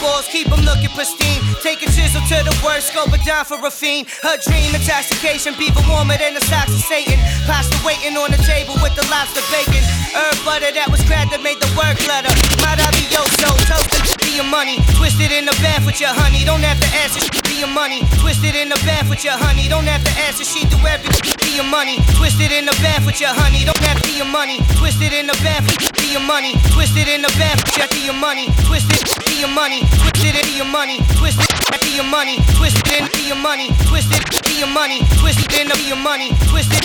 balls, 0.00 0.26
keep 0.26 0.48
them 0.48 0.60
looking 0.66 0.90
pristine. 0.90 1.38
Take 1.62 1.82
a 1.82 1.88
chisel 1.92 2.22
to 2.26 2.38
the 2.42 2.54
worst, 2.64 2.90
scope 2.90 3.12
it 3.14 3.22
down 3.22 3.44
for 3.44 3.60
a 3.62 3.70
fiend. 3.70 4.08
Her 4.22 4.36
dream, 4.42 4.74
intoxication, 4.74 5.54
people 5.54 5.82
warmer 5.86 6.16
than 6.18 6.34
the 6.34 6.40
socks 6.40 6.74
of 6.74 6.82
Satan. 6.82 7.18
Pasta 7.46 7.78
waiting 7.86 8.16
on 8.16 8.30
the 8.30 8.40
table 8.42 8.74
with 8.82 8.96
the 8.96 9.06
lobster 9.06 9.44
bacon. 9.52 9.84
Herb 10.10 10.34
butter 10.42 10.72
that 10.74 10.90
was 10.90 11.02
cracked 11.06 11.30
that 11.30 11.42
made 11.42 11.60
the 11.60 11.70
work 11.78 11.98
clutter. 12.02 12.32
Maravilloso, 12.58 13.54
toasted 13.70 14.18
be 14.30 14.36
your 14.36 14.48
money. 14.48 14.78
Twisted 14.94 15.30
in 15.30 15.46
the 15.46 15.56
bath 15.62 15.86
with 15.86 16.00
your 16.00 16.14
honey, 16.14 16.44
don't 16.44 16.62
have 16.62 16.80
to 16.80 16.90
answer, 17.02 17.22
be 17.46 17.58
your 17.60 17.70
money. 17.70 18.02
Twisted 18.18 18.54
in 18.54 18.68
the 18.68 18.80
bath 18.86 19.08
with 19.08 19.24
your 19.24 19.36
honey, 19.36 19.68
don't 19.68 19.86
have 19.86 20.02
to 20.02 20.12
answer, 20.26 20.44
she 20.44 20.66
do 20.66 20.78
everything, 20.86 21.39
be 21.50 21.56
your 21.56 21.64
money. 21.64 21.98
Twisted 22.14 22.52
in 22.52 22.64
the 22.66 22.76
bath 22.82 23.04
with 23.04 23.20
your 23.20 23.34
honey, 23.34 23.64
don't 23.64 23.78
have 23.82 24.00
to 24.00 24.08
be 24.08 24.16
your 24.16 24.26
money. 24.26 24.58
Twisted 24.78 25.12
in 25.12 25.26
the 25.26 25.34
bath, 25.42 25.66
be 25.98 26.12
your 26.12 26.22
money. 26.22 26.54
Twisted 26.70 27.08
in 27.08 27.22
the 27.22 27.32
bath, 27.38 27.58
be 27.90 28.04
your 28.06 28.14
money. 28.14 28.46
Twisted, 28.66 29.02
be 29.26 29.40
your 29.40 29.50
money. 29.50 29.82
Twisted, 29.98 30.38
be 30.46 30.56
your 30.56 30.70
money. 30.70 30.98
Twisted, 31.18 31.48
be 31.82 31.96
your 31.96 32.06
money. 32.06 32.38
Twisted, 33.00 33.16
be 33.16 33.28
your 33.28 33.36
money. 33.40 33.68
Twisted, 33.88 34.20
be 34.44 34.58
your 34.58 34.68
money. 34.68 35.00
Twisted, 35.16 35.48
be 35.48 35.88
your 35.88 35.96
money. 35.96 36.28
Twisted, 36.52 36.84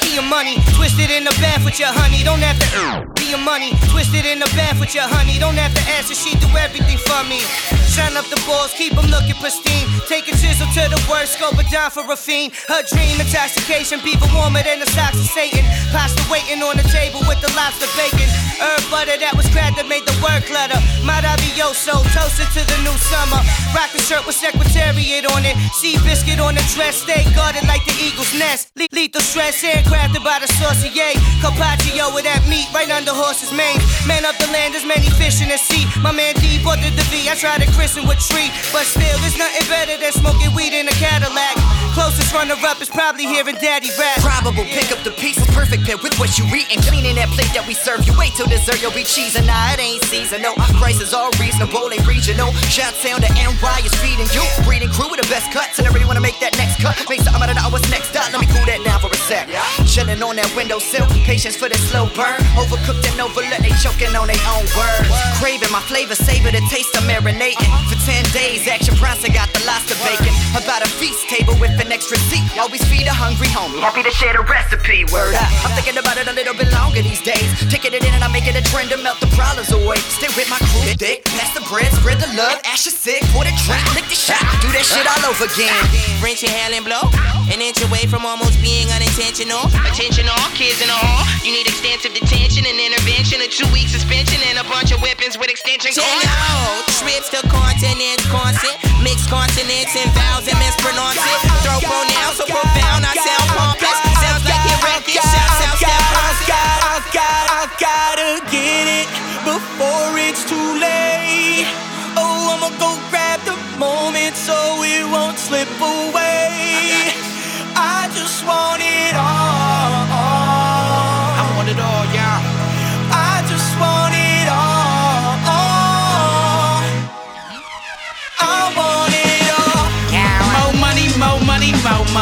be 0.00 0.14
your 0.14 0.24
money. 0.24 0.56
Twisted 0.72 1.10
in 1.10 1.24
the 1.24 1.36
bath 1.36 1.64
with 1.64 1.78
your 1.78 1.92
honey, 1.92 2.24
don't 2.24 2.40
have 2.40 2.56
to 2.56 3.12
be 3.20 3.28
your 3.28 3.44
money. 3.44 3.76
Twisted 3.92 4.24
in 4.24 4.40
the 4.40 4.48
bath 4.56 4.80
with 4.80 4.94
your 4.94 5.04
honey, 5.04 5.38
don't 5.38 5.56
have 5.60 5.74
to 5.74 5.82
answer, 5.92 6.14
she 6.14 6.32
do 6.40 6.48
everything 6.56 6.96
for 6.96 7.20
me. 7.28 7.44
Shine 7.92 8.16
up 8.16 8.24
the 8.32 8.40
balls, 8.48 8.72
keep 8.72 8.94
them 8.96 9.06
looking 9.12 9.36
pristine. 9.36 9.84
Take 10.08 10.28
a 10.28 10.34
chisel 10.40 10.66
to 10.80 10.88
the 10.88 11.00
worst, 11.10 11.36
scope 11.36 11.60
it 11.60 11.68
down 11.68 11.90
for 11.90 12.08
a 12.08 12.16
fiend. 12.16 12.56
Her 12.64 12.80
dream, 12.88 13.20
intoxication, 13.20 14.00
people 14.00 14.28
warmer 14.32 14.62
than 14.64 14.80
the 14.80 14.88
socks 14.88 15.20
of 15.20 15.28
Satan. 15.28 15.64
Pasta 15.92 16.24
waiting 16.32 16.62
on 16.64 16.80
the 16.80 16.86
table 16.88 17.20
with 17.28 17.40
the 17.44 17.52
lobster 17.52 17.90
bacon. 18.00 18.49
Herb 18.60 18.84
butter 18.92 19.16
that 19.16 19.32
was 19.32 19.48
cracked 19.48 19.80
that 19.80 19.88
made 19.88 20.04
the 20.04 20.12
word 20.20 20.44
clutter. 20.44 20.76
Maravilloso, 21.00 22.04
toasted 22.12 22.48
to 22.52 22.62
the 22.68 22.78
new 22.84 22.92
summer. 23.08 23.40
Rock 23.72 23.88
the 23.96 24.02
shirt 24.04 24.28
with 24.28 24.36
secretariat 24.36 25.24
on 25.32 25.48
it. 25.48 25.56
Sea 25.72 25.96
biscuit 26.04 26.38
on 26.38 26.54
the 26.54 26.64
dress, 26.76 27.00
stay 27.00 27.24
guarded 27.32 27.64
like 27.64 27.80
the 27.88 27.96
eagle's 27.96 28.30
nest. 28.36 28.68
Le- 28.76 28.92
lethal 28.92 29.24
stress, 29.24 29.64
handcrafted 29.64 30.20
by 30.20 30.36
the 30.44 30.48
saucier. 30.60 31.16
Carpaccio 31.40 32.12
with 32.12 32.28
that 32.28 32.44
meat 32.52 32.68
right 32.76 32.90
under 32.92 33.16
horse's 33.16 33.48
mane. 33.56 33.80
Man 34.04 34.28
up 34.28 34.36
the 34.36 34.46
land, 34.52 34.76
there's 34.76 34.84
many 34.84 35.08
fish 35.16 35.40
in 35.40 35.48
the 35.48 35.56
sea. 35.56 35.88
My 36.04 36.12
man 36.12 36.36
D 36.36 36.60
bought 36.60 36.84
the 36.84 36.92
V. 37.08 37.32
I 37.32 37.34
tried 37.40 37.64
to 37.64 37.68
christen 37.72 38.04
with 38.04 38.20
tree, 38.20 38.52
but 38.76 38.84
still, 38.84 39.16
there's 39.24 39.40
nothing 39.40 39.64
better 39.72 39.96
than 39.96 40.12
smoking 40.12 40.52
weed 40.52 40.76
in 40.76 40.84
a 40.84 40.94
Cadillac. 41.00 41.56
Closest 41.96 42.28
runner 42.36 42.60
up 42.68 42.80
is 42.84 42.92
probably 42.92 43.24
hearing 43.24 43.56
daddy 43.56 43.88
rap. 43.98 44.20
Probable 44.20 44.68
pick 44.68 44.92
up 44.92 45.00
the 45.02 45.10
pieces, 45.16 45.46
perfect 45.56 45.88
pair 45.88 45.96
with 45.96 46.14
what 46.20 46.36
you 46.36 46.44
eat 46.52 46.68
and 46.68 46.84
cleaning 46.84 47.16
that 47.16 47.32
plate 47.32 47.50
that 47.56 47.64
we 47.66 47.74
serve. 47.74 48.04
You 48.06 48.12
wait 48.20 48.36
till 48.36 48.49
dessert, 48.50 48.82
you'll 48.82 48.92
be 48.92 49.04
cheesing. 49.04 49.46
Nah, 49.46 49.72
it 49.72 49.80
ain't 49.80 50.02
seasonal. 50.04 50.54
Prices 50.82 51.14
all 51.14 51.30
reasonable, 51.38 51.88
ain't 51.92 52.06
regional. 52.06 52.52
Shout 52.68 52.94
sound 52.94 53.24
to 53.24 53.30
NY 53.32 53.76
is 53.86 53.94
feeding 54.02 54.28
you. 54.34 54.44
Breeding 54.66 54.90
crew 54.90 55.08
with 55.08 55.20
the 55.22 55.28
best 55.30 55.52
cuts, 55.52 55.78
and 55.78 55.86
I 55.86 55.90
really 55.92 56.06
wanna 56.06 56.20
make 56.20 56.38
that 56.40 56.58
next 56.58 56.82
cut. 56.82 56.98
Make 57.08 57.22
something 57.22 57.42
out 57.42 57.48
of 57.48 57.56
that. 57.56 57.60
Next? 57.90 58.14
Up? 58.14 58.30
Let 58.30 58.40
me 58.40 58.46
cool 58.50 58.66
that 58.66 58.82
down 58.86 59.00
for 59.02 59.10
a 59.10 59.20
sec. 59.26 59.50
Chilling 59.86 60.22
on 60.22 60.36
that 60.36 60.50
windowsill, 60.54 61.06
patience 61.26 61.56
for 61.56 61.68
the 61.68 61.78
slow 61.90 62.06
burn. 62.14 62.38
Overcooked 62.54 63.02
and 63.06 63.18
overlooked, 63.18 63.62
they 63.62 63.74
choking 63.82 64.14
on 64.14 64.30
their 64.30 64.42
own 64.46 64.62
words. 64.78 65.10
Craving 65.42 65.70
my 65.74 65.82
flavor, 65.90 66.14
savor 66.14 66.50
the 66.50 66.62
taste 66.70 66.94
of 66.94 67.02
marinating. 67.06 67.70
For 67.90 67.98
10 68.06 68.22
days, 68.30 68.66
action 68.66 68.94
price, 68.94 69.22
I 69.26 69.30
got 69.34 69.50
the 69.54 69.62
lobster 69.66 69.98
bacon. 70.06 70.34
About 70.54 70.82
a 70.86 70.90
feast 71.02 71.26
table 71.26 71.54
with 71.58 71.74
an 71.82 71.90
extra 71.90 72.18
seat. 72.30 72.46
Always 72.58 72.82
feed 72.86 73.06
a 73.06 73.14
hungry 73.14 73.50
homie. 73.50 73.82
Happy 73.82 74.02
to 74.02 74.10
share 74.10 74.34
the 74.34 74.42
recipe. 74.46 75.06
Word 75.10 75.34
up. 75.34 75.50
I'm 75.66 75.74
thinking 75.74 75.98
about 75.98 76.18
it 76.18 76.26
a 76.26 76.34
little 76.34 76.54
bit 76.54 76.70
longer 76.70 77.02
these 77.02 77.22
days. 77.22 77.48
Taking 77.70 77.94
it 77.94 78.02
in 78.06 78.12
and 78.14 78.22
I 78.22 78.30
make 78.30 78.39
it 78.46 78.54
a 78.56 78.64
trend 78.70 78.88
to 78.90 78.98
melt 79.00 79.18
the 79.20 79.28
problems 79.36 79.72
away. 79.72 79.98
Stay 80.16 80.30
with 80.38 80.48
my 80.48 80.60
crew, 80.70 80.86
thick. 80.96 81.24
Pass 81.36 81.52
the 81.52 81.64
bread, 81.66 81.90
spread 81.98 82.20
the 82.20 82.30
love. 82.38 82.60
Ash 82.64 82.86
is 82.86 82.96
sick, 82.96 83.20
pour 83.34 83.44
the 83.44 83.52
drink, 83.66 83.82
lick 83.96 84.06
the 84.06 84.16
shot. 84.16 84.40
Do 84.62 84.68
that 84.72 84.84
shit 84.86 85.04
all 85.04 85.22
over 85.28 85.48
again. 85.48 85.74
Rinse 86.22 86.44
your 86.44 86.54
hair 86.54 86.70
and 86.70 86.84
blow. 86.84 87.10
An 87.50 87.58
inch 87.58 87.82
away 87.82 88.06
from 88.06 88.22
almost 88.22 88.60
being 88.62 88.86
unintentional. 88.94 89.66
Attention 89.82 90.30
all 90.30 90.48
kids 90.54 90.78
in 90.78 90.86
the 90.86 90.94
hall. 90.94 91.26
You 91.42 91.50
need 91.50 91.66
extensive 91.66 92.14
detention 92.14 92.64
and 92.68 92.78
intervention. 92.78 93.42
A 93.42 93.48
two 93.50 93.66
week 93.74 93.90
suspension 93.90 94.38
and 94.46 94.62
a 94.62 94.66
bunch 94.70 94.94
of 94.94 95.02
weapons 95.02 95.34
with 95.34 95.50
extension 95.50 95.90
cords. 95.96 96.26
out. 96.30 96.86
Trips 97.02 97.28
to 97.34 97.42
continents, 97.50 98.24
constant. 98.30 98.76
Mixed 99.02 99.26
continents 99.26 99.96
and 99.98 100.08
vowels 100.14 100.46
and 100.46 100.56
mispronounce 100.62 101.18
it. 101.18 101.38
Throw 101.66 101.82
pronouns 101.82 102.38
so 102.38 102.46
profound, 102.46 103.02
I 103.02 103.14
sound 103.18 103.46
pompous. 103.58 103.96
Sounds 104.22 104.44
like 104.46 104.64
it 104.68 104.78
rocket 104.84 105.18
shots 105.18 105.58
out 105.66 105.80
I 105.80 106.36
got, 106.46 106.80
I 106.84 107.00
got, 107.12 107.49
Gotta 107.78 108.40
get 108.50 108.86
it 109.00 109.08
before 109.44 110.18
it's 110.18 110.44
too 110.48 110.70
late. 110.80 111.66
Oh, 112.16 112.52
I'ma 112.52 112.70
go 112.78 112.90
grab 113.10 113.40
the 113.44 113.56
moment 113.78 114.36
so 114.36 114.56
it 114.82 115.04
won't 115.10 115.38
slip 115.38 115.68
away. 115.80 116.29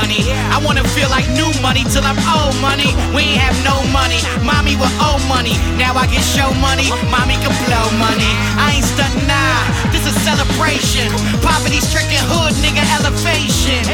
Money. 0.08 0.32
I 0.32 0.56
wanna 0.64 0.84
feel 0.96 1.10
like 1.10 1.28
new 1.36 1.48
money 1.60 1.84
till 1.84 2.04
I'm 2.04 2.16
old 2.32 2.56
money. 2.64 2.96
We 3.12 3.36
ain't 3.36 3.40
have 3.44 3.56
no 3.60 3.76
money. 3.92 4.20
Mommy 4.40 4.74
will 4.80 4.92
owe 5.04 5.20
money. 5.28 5.52
Now 5.76 5.92
I 5.92 6.08
get 6.08 6.24
show 6.24 6.48
money. 6.64 6.88
Mommy 7.12 7.36
can 7.44 7.52
blow 7.68 7.86
money. 8.00 8.32
I 8.56 8.80
ain't 8.80 8.88
stunting 8.88 9.28
nah. 9.28 9.68
This 9.92 10.08
is 10.08 10.16
celebration. 10.24 11.12
Poverty 11.44 11.80
stricken 11.84 12.20
hood 12.24 12.56
nigga 12.64 12.80
elevation. 12.96 13.84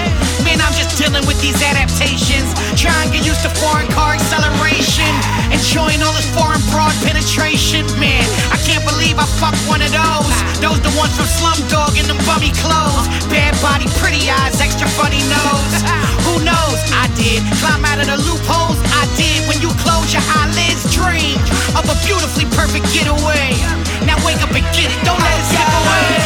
Man, 0.47 0.63
I'm 0.63 0.75
just 0.79 0.95
dealing 0.95 1.27
with 1.27 1.41
these 1.43 1.59
adaptations. 1.59 2.55
Trying 2.79 3.11
to 3.11 3.19
get 3.19 3.27
used 3.27 3.43
to 3.43 3.51
foreign 3.59 3.91
car 3.91 4.15
acceleration. 4.15 5.11
Enjoying 5.51 5.99
all 5.99 6.15
this 6.15 6.31
foreign 6.31 6.63
broad 6.71 6.95
penetration. 7.03 7.91
Man, 7.99 8.23
I 8.55 8.59
can't 8.63 8.87
believe 8.87 9.19
I 9.19 9.27
fucked 9.43 9.63
one 9.67 9.83
of 9.83 9.91
those. 9.91 10.35
Those 10.63 10.79
the 10.79 10.95
ones 10.95 11.15
from 11.19 11.27
Slumdog 11.27 11.99
in 11.99 12.07
them 12.07 12.23
bummy 12.23 12.55
clothes. 12.63 13.11
Bad 13.27 13.59
body, 13.59 13.91
pretty 13.99 14.31
eyes, 14.31 14.61
extra 14.63 14.87
funny 14.95 15.23
nose. 15.27 16.04
Who 16.27 16.45
knows? 16.45 16.79
I 16.93 17.09
did. 17.15 17.43
Climb 17.61 17.85
out 17.85 18.01
of 18.01 18.07
the 18.07 18.19
loopholes. 18.19 18.79
I 18.95 19.05
did. 19.17 19.47
When 19.49 19.61
you 19.61 19.71
close 19.83 20.13
your 20.13 20.25
eyelids, 20.27 20.89
dream 20.93 21.39
of 21.77 21.85
a 21.89 21.97
beautifully 22.05 22.47
perfect 22.57 22.87
getaway. 22.93 23.55
Now 24.07 24.19
wake 24.25 24.41
up 24.43 24.53
and 24.53 24.67
get 24.77 24.89
it. 24.93 25.01
Don't 25.05 25.21
let 25.21 25.35
it 25.39 25.47
slip 25.49 25.69
away. 25.69 26.24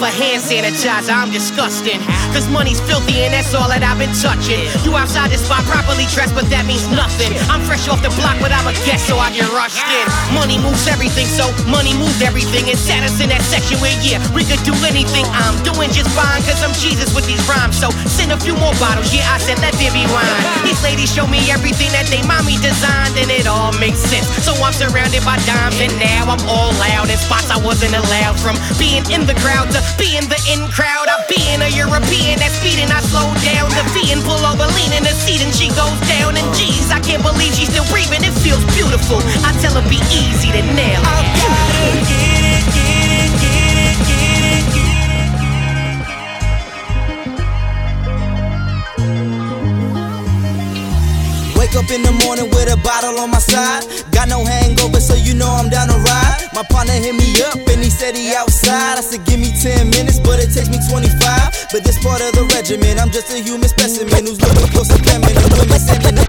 A 0.00 0.08
hand 0.08 0.40
sanitizer, 0.40 1.12
I'm 1.12 1.28
disgusting. 1.28 2.00
Cause 2.32 2.48
money's 2.48 2.80
filthy 2.80 3.20
and 3.20 3.36
that's 3.36 3.52
all 3.52 3.68
that 3.68 3.84
I've 3.84 4.00
been 4.00 4.16
touching. 4.16 4.64
You 4.80 4.96
outside 4.96 5.28
this 5.28 5.44
spot 5.44 5.60
properly 5.68 6.08
dressed, 6.08 6.32
but 6.32 6.48
that 6.48 6.64
means 6.64 6.88
nothing. 6.88 7.36
I'm 7.52 7.60
fresh 7.68 7.84
off 7.84 8.00
the 8.00 8.08
block, 8.16 8.40
but 8.40 8.48
I'm 8.48 8.64
a 8.64 8.72
guest, 8.88 9.04
so 9.04 9.20
I 9.20 9.28
get 9.28 9.44
rushed 9.52 9.76
in. 9.76 10.08
Money 10.32 10.56
moves 10.56 10.88
everything, 10.88 11.28
so 11.28 11.52
money 11.68 11.92
moves 12.00 12.24
everything. 12.24 12.72
And 12.72 12.80
sat 12.80 13.04
us 13.04 13.20
in 13.20 13.28
that 13.28 13.44
section 13.44 13.76
where, 13.84 13.92
yeah, 14.00 14.24
we 14.32 14.40
could 14.48 14.64
do 14.64 14.72
anything. 14.88 15.28
I'm 15.36 15.52
doing 15.68 15.92
just 15.92 16.08
fine, 16.16 16.40
cause 16.48 16.64
I'm 16.64 16.72
Jesus 16.80 17.12
with 17.12 17.28
these 17.28 17.44
rhymes. 17.44 17.76
So 17.76 17.92
send 18.08 18.32
a 18.32 18.40
few 18.40 18.56
more 18.56 18.72
bottles, 18.80 19.12
yeah, 19.12 19.28
I 19.28 19.36
said 19.36 19.60
let 19.60 19.76
there 19.76 19.92
be 19.92 20.08
wine. 20.08 20.40
These 20.64 20.80
ladies 20.80 21.12
show 21.12 21.28
me 21.28 21.44
everything 21.52 21.92
that 21.92 22.08
they 22.08 22.24
mommy 22.24 22.56
designed, 22.64 23.20
and 23.20 23.28
it 23.28 23.44
all 23.44 23.76
makes 23.76 24.00
sense. 24.00 24.24
So 24.40 24.56
I'm 24.64 24.72
surrounded 24.72 25.28
by 25.28 25.36
dimes, 25.44 25.76
and 25.76 25.92
now 26.00 26.32
I'm 26.32 26.40
all 26.48 26.72
loud 26.80 27.12
in 27.12 27.20
spots 27.20 27.52
I 27.52 27.60
wasn't 27.60 27.92
allowed 27.92 28.40
from 28.40 28.56
being 28.80 29.04
in 29.12 29.28
the 29.28 29.36
crowd 29.44 29.68
to 29.76 29.89
being 29.96 30.26
the 30.28 30.38
in 30.50 30.66
crowd. 30.70 31.08
I 31.08 31.22
being 31.30 31.62
a 31.62 31.70
European 31.70 32.38
that's 32.42 32.58
speeding, 32.58 32.90
I 32.90 33.00
slow 33.06 33.30
down. 33.46 33.70
The 33.70 33.84
and 34.12 34.22
pull 34.26 34.42
over, 34.42 34.66
lean 34.74 34.92
in 34.92 35.02
the 35.06 35.14
seat, 35.14 35.40
and 35.42 35.54
she 35.54 35.68
goes 35.78 35.98
down. 36.10 36.36
And 36.36 36.46
geez, 36.54 36.90
I 36.90 37.00
can't 37.00 37.22
believe 37.22 37.54
she's 37.54 37.70
still 37.70 37.86
breathing. 37.88 38.22
It 38.26 38.34
feels 38.42 38.62
beautiful. 38.74 39.22
I 39.46 39.54
tell 39.62 39.74
her 39.78 39.86
be 39.88 40.02
easy 40.10 40.50
to 40.50 40.62
nail. 40.74 41.00
I 41.06 41.22
gotta 41.38 41.86
get 42.10 42.42
it, 42.42 42.49
Wake 51.70 51.86
up 51.86 51.94
in 51.94 52.02
the 52.02 52.10
morning 52.26 52.50
with 52.50 52.66
a 52.66 52.74
bottle 52.82 53.14
on 53.22 53.30
my 53.30 53.38
side. 53.38 53.86
Got 54.10 54.26
no 54.26 54.42
hangover, 54.42 54.98
so 54.98 55.14
you 55.14 55.38
know 55.38 55.46
I'm 55.46 55.70
down 55.70 55.86
to 55.86 56.02
ride. 56.02 56.50
My 56.50 56.66
partner 56.66 56.98
hit 56.98 57.14
me 57.14 57.30
up 57.46 57.62
and 57.62 57.78
he 57.78 57.86
said 57.86 58.18
he 58.18 58.34
outside. 58.34 58.98
I 58.98 59.02
said, 59.06 59.22
give 59.22 59.38
me 59.38 59.54
10 59.54 59.86
minutes, 59.86 60.18
but 60.18 60.42
it 60.42 60.50
takes 60.50 60.66
me 60.66 60.82
25. 60.90 61.14
But 61.70 61.86
this 61.86 61.94
part 62.02 62.26
of 62.26 62.34
the 62.34 62.42
regimen, 62.58 62.98
I'm 62.98 63.14
just 63.14 63.30
a 63.30 63.38
human 63.38 63.70
specimen 63.70 64.26
who's 64.26 64.42
looking 64.42 64.66
for 64.74 64.82
some 64.82 64.98
feminine. 65.06 65.30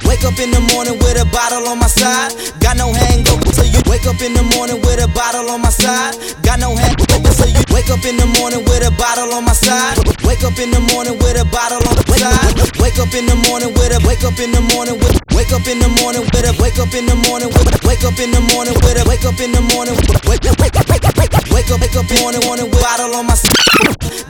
Wake 0.05 0.21
up 0.21 0.38
in 0.38 0.53
the 0.53 0.62
morning 0.69 1.01
with 1.01 1.17
a 1.17 1.25
bottle 1.33 1.65
on 1.74 1.81
my 1.81 1.89
side. 1.89 2.38
Got 2.62 2.77
no 2.77 2.93
hangover, 2.93 3.50
so 3.50 3.65
you 3.65 3.81
wake 3.89 4.05
up 4.05 4.21
in 4.21 4.38
the 4.38 4.45
morning 4.53 4.77
with 4.86 5.01
a 5.01 5.10
bottle 5.10 5.50
on 5.50 5.65
my 5.65 5.74
side. 5.74 6.21
Got 6.45 6.62
no 6.62 6.77
hangover, 6.77 7.33
so 7.33 7.50
you 7.50 7.65
wake 7.74 7.89
up 7.89 8.05
in 8.05 8.13
the 8.21 8.29
morning 8.38 8.62
with 8.69 8.86
a 8.86 8.93
bottle 8.93 9.33
on 9.33 9.50
my 9.50 9.57
side. 9.57 9.98
Wake 10.21 10.45
up 10.45 10.62
in 10.62 10.69
the 10.69 10.77
morning 10.93 11.17
with 11.17 11.33
a 11.33 11.45
bottle 11.50 11.81
on 11.89 11.98
my 11.98 12.05
side. 12.13 12.53
Wake 12.77 13.01
up 13.01 13.10
in 13.17 13.25
the 13.25 13.33
morning 13.50 13.74
with 13.74 13.89
a 13.89 14.00
wake 14.05 14.21
up 14.21 14.38
in 14.38 14.53
the 14.53 14.62
morning 14.77 15.01
with 15.01 15.30
wake 15.35 15.51
up 15.51 15.65
in 15.67 15.79
the 15.79 15.89
morning 16.01 16.21
with 16.21 16.47
a 16.47 16.53
wake 16.61 16.79
up 16.79 16.93
in 16.93 17.05
the 17.05 17.15
morning 17.27 17.50
with 17.50 17.71
a 17.71 17.79
wake 17.88 18.03
up 18.03 18.17
in 18.19 18.31
the 18.31 18.41
morning 18.53 18.75
with 18.83 19.00
a 19.00 19.03
wake 19.07 19.25
up 19.25 19.39
in 19.39 19.51
the 19.51 19.61
morning 19.73 19.95
with 19.95 20.41
up 20.47 20.57
wake 20.59 20.75
up 20.77 20.88
wake 20.89 21.05
up 21.05 21.15
wake 21.17 21.35
up 21.35 21.45
wake 21.51 21.71
up 21.71 21.79
wake 21.79 21.95
up 21.95 22.07
morning 22.19 22.41
morning 22.45 22.67
with 22.69 22.79
a 22.79 22.81
bottle 22.81 23.15
on 23.15 23.25
my. 23.27 23.35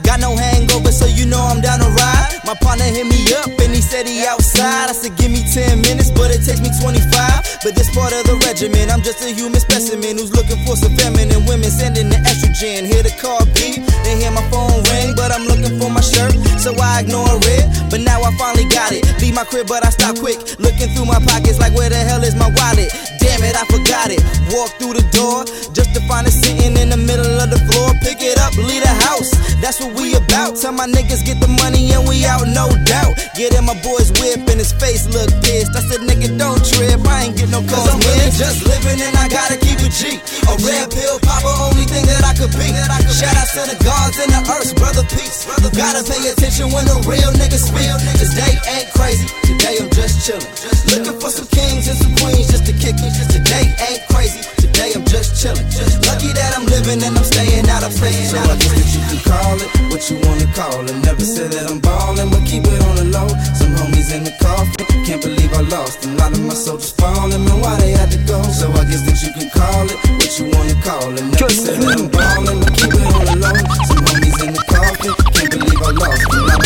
Got 0.02 0.20
no 0.20 0.36
hangover, 0.36 0.92
so 0.92 1.06
you 1.06 1.26
know 1.26 1.40
I'm 1.40 1.60
down 1.60 1.80
to 1.80 1.88
ride. 1.88 2.40
My 2.44 2.54
partner 2.60 2.84
hit 2.84 3.06
me 3.06 3.18
up 3.34 3.48
and 3.48 3.72
he 3.74 3.80
said 3.80 4.06
he 4.06 4.26
outside. 4.26 4.90
I 4.90 4.92
said, 4.92 5.16
give 5.16 5.30
me 5.30 5.42
10 5.42 5.80
minutes, 5.80 6.10
but 6.10 6.30
it 6.30 6.44
takes 6.44 6.60
me 6.60 6.70
25. 6.80 7.64
But 7.64 7.74
this 7.74 7.88
part 7.94 8.12
of 8.12 8.24
the 8.26 8.36
regimen, 8.46 8.90
I'm 8.90 9.02
just 9.02 9.22
a 9.24 9.30
human 9.30 9.60
specimen 9.60 10.18
who's 10.18 10.32
looking 10.32 10.60
for 10.66 10.76
some 10.76 10.94
feminine 10.96 11.46
women, 11.46 11.70
sending 11.70 12.08
the 12.08 12.18
estrogen. 12.52 12.86
Hear 12.86 13.02
the 13.02 13.14
car 13.20 13.44
beep, 13.54 13.84
then 14.04 14.20
hear 14.20 14.30
my 14.30 14.42
phone 14.50 14.82
ring, 14.92 15.14
but 15.16 15.32
I'm 15.32 15.44
looking 15.44 15.78
for 15.78 15.90
my 15.90 16.00
shirt, 16.00 16.34
so 16.60 16.74
I 16.80 17.00
ignore 17.00 17.40
it. 17.42 17.90
But 17.90 18.00
now 18.00 18.22
I 18.22 18.30
finally 18.38 18.68
got 18.68 18.92
it. 18.92 19.04
Leave 19.20 19.34
my 19.34 19.44
crib, 19.44 19.66
but 19.68 19.84
I 19.84 19.90
stop 19.90 20.18
quick. 20.18 20.38
Looking 20.58 20.88
through 20.94 21.06
my 21.06 21.20
pockets 21.20 21.58
like, 21.58 21.74
where 21.74 21.90
the 21.90 21.96
hell 21.96 22.22
is 22.22 22.34
my 22.34 22.50
wallet? 22.56 22.90
Damn 23.18 23.42
it, 23.42 23.56
I 23.56 23.64
forgot 23.66 24.10
it. 24.10 24.22
Walk 24.52 24.70
through 24.78 24.94
the 24.94 25.06
door 25.12 25.44
just 25.72 25.94
to 25.94 26.00
find 26.08 26.26
it 26.26 26.32
sitting 26.32 26.76
in 26.76 26.88
the 26.90 26.96
middle 26.96 27.40
of 27.40 27.50
the 27.50 27.60
floor. 27.70 27.91
Pick 28.12 28.28
it 28.28 28.38
up, 28.44 28.52
leave 28.60 28.84
the 28.84 28.92
house. 29.08 29.32
That's 29.64 29.80
what 29.80 29.96
we 29.96 30.12
about. 30.12 30.60
Tell 30.60 30.76
my 30.76 30.84
niggas 30.84 31.24
get 31.24 31.40
the 31.40 31.48
money 31.48 31.96
and 31.96 32.04
we 32.04 32.28
out, 32.28 32.44
no 32.44 32.68
doubt. 32.84 33.16
Get 33.32 33.56
in 33.56 33.64
my 33.64 33.72
boy's 33.80 34.12
whip 34.20 34.44
and 34.52 34.60
his 34.60 34.68
face 34.76 35.08
look 35.08 35.32
pissed. 35.40 35.72
I 35.72 35.80
said, 35.80 36.04
nigga, 36.04 36.28
don't 36.36 36.60
trip. 36.60 37.00
I 37.08 37.32
ain't 37.32 37.40
get 37.40 37.48
no 37.48 37.64
calls, 37.64 37.88
I'm 37.88 38.04
really 38.04 38.28
just 38.36 38.68
living 38.68 39.00
and 39.00 39.16
I 39.16 39.32
gotta 39.32 39.56
keep 39.56 39.80
it 39.80 39.96
G. 39.96 40.20
A 40.44 40.52
red 40.60 40.92
pill 40.92 41.24
popper, 41.24 41.56
only 41.64 41.88
thing 41.88 42.04
that 42.04 42.20
I 42.20 42.36
could 42.36 42.52
be. 42.52 42.68
Shout 43.16 43.32
out 43.32 43.48
to 43.56 43.64
the 43.64 43.80
gods 43.80 44.20
and 44.20 44.28
the 44.28 44.44
earth, 44.44 44.76
brother 44.76 45.08
peace. 45.08 45.48
You 45.64 45.72
gotta 45.72 46.04
pay 46.04 46.20
attention 46.28 46.68
when 46.68 46.84
the 46.84 47.00
real 47.08 47.32
niggas 47.40 47.64
speak. 47.64 47.88
Today 48.20 48.60
ain't 48.76 48.92
crazy, 48.92 49.24
today 49.48 49.80
I'm 49.80 49.88
just 49.88 50.28
chillin'. 50.28 50.44
Looking 50.92 51.16
for 51.16 51.32
some 51.32 51.48
kings 51.48 51.88
and 51.88 51.96
some 51.96 52.12
queens 52.20 52.52
just 52.52 52.68
to 52.68 52.76
kick 52.76 53.00
it. 53.00 53.12
Just 53.16 53.32
today 53.32 53.72
ain't 53.88 54.04
crazy, 54.12 54.44
today 54.60 54.92
I'm 54.92 55.04
just 55.08 55.21
chillin'. 55.42 55.66
Lucky 56.06 56.30
that 56.38 56.54
I'm 56.54 56.66
living 56.70 57.02
and 57.02 57.18
I'm 57.18 57.26
staying 57.26 57.66
out 57.66 57.82
of 57.82 57.90
prison. 57.98 58.30
So 58.30 58.38
I 58.38 58.54
guess 58.54 58.74
that 58.78 58.88
you 58.94 59.02
can 59.10 59.20
call 59.26 59.58
it 59.58 59.68
what 59.90 60.02
you 60.06 60.16
wanna 60.22 60.46
call 60.54 60.86
it. 60.86 60.94
Never 61.02 61.26
said 61.26 61.50
that 61.52 61.66
I'm 61.66 61.80
ballin', 61.82 62.30
but 62.30 62.46
keep 62.46 62.62
it 62.62 62.80
on 62.86 62.94
the 63.02 63.06
low. 63.10 63.26
Some 63.58 63.74
homies 63.74 64.14
in 64.14 64.22
the 64.22 64.34
coffin, 64.38 64.86
can't 65.02 65.20
believe 65.20 65.52
I 65.52 65.66
lost. 65.66 66.06
A 66.06 66.08
lot 66.14 66.30
of 66.30 66.42
my 66.46 66.54
soldiers 66.54 66.92
falling, 66.94 67.42
man, 67.44 67.58
why 67.58 67.74
they 67.82 67.90
had 67.90 68.10
to 68.14 68.18
go? 68.22 68.38
So 68.54 68.70
I 68.70 68.86
guess 68.86 69.02
that 69.02 69.18
you 69.18 69.34
can 69.34 69.50
call 69.50 69.84
it 69.90 69.98
what 70.22 70.30
you 70.38 70.46
wanna 70.54 70.78
call 70.86 71.10
it. 71.10 71.24
Never 71.34 71.50
said 71.50 71.82
that 71.82 71.98
I'm 71.98 72.06
ballin', 72.06 72.62
but 72.62 72.72
keep 72.78 72.94
it 72.94 73.02
on 73.02 73.26
the 73.26 73.36
low. 73.42 73.58
Some 73.90 74.02
homies 74.06 74.38
in 74.46 74.54
the 74.54 74.62
coffin, 74.70 75.12
can't 75.34 75.50
believe 75.50 75.82
I 75.82 75.90
lost. 75.90 76.22
Of 76.22 76.62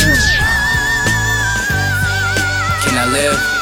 Can 2.85 2.95
I 3.01 3.07
live? 3.09 3.56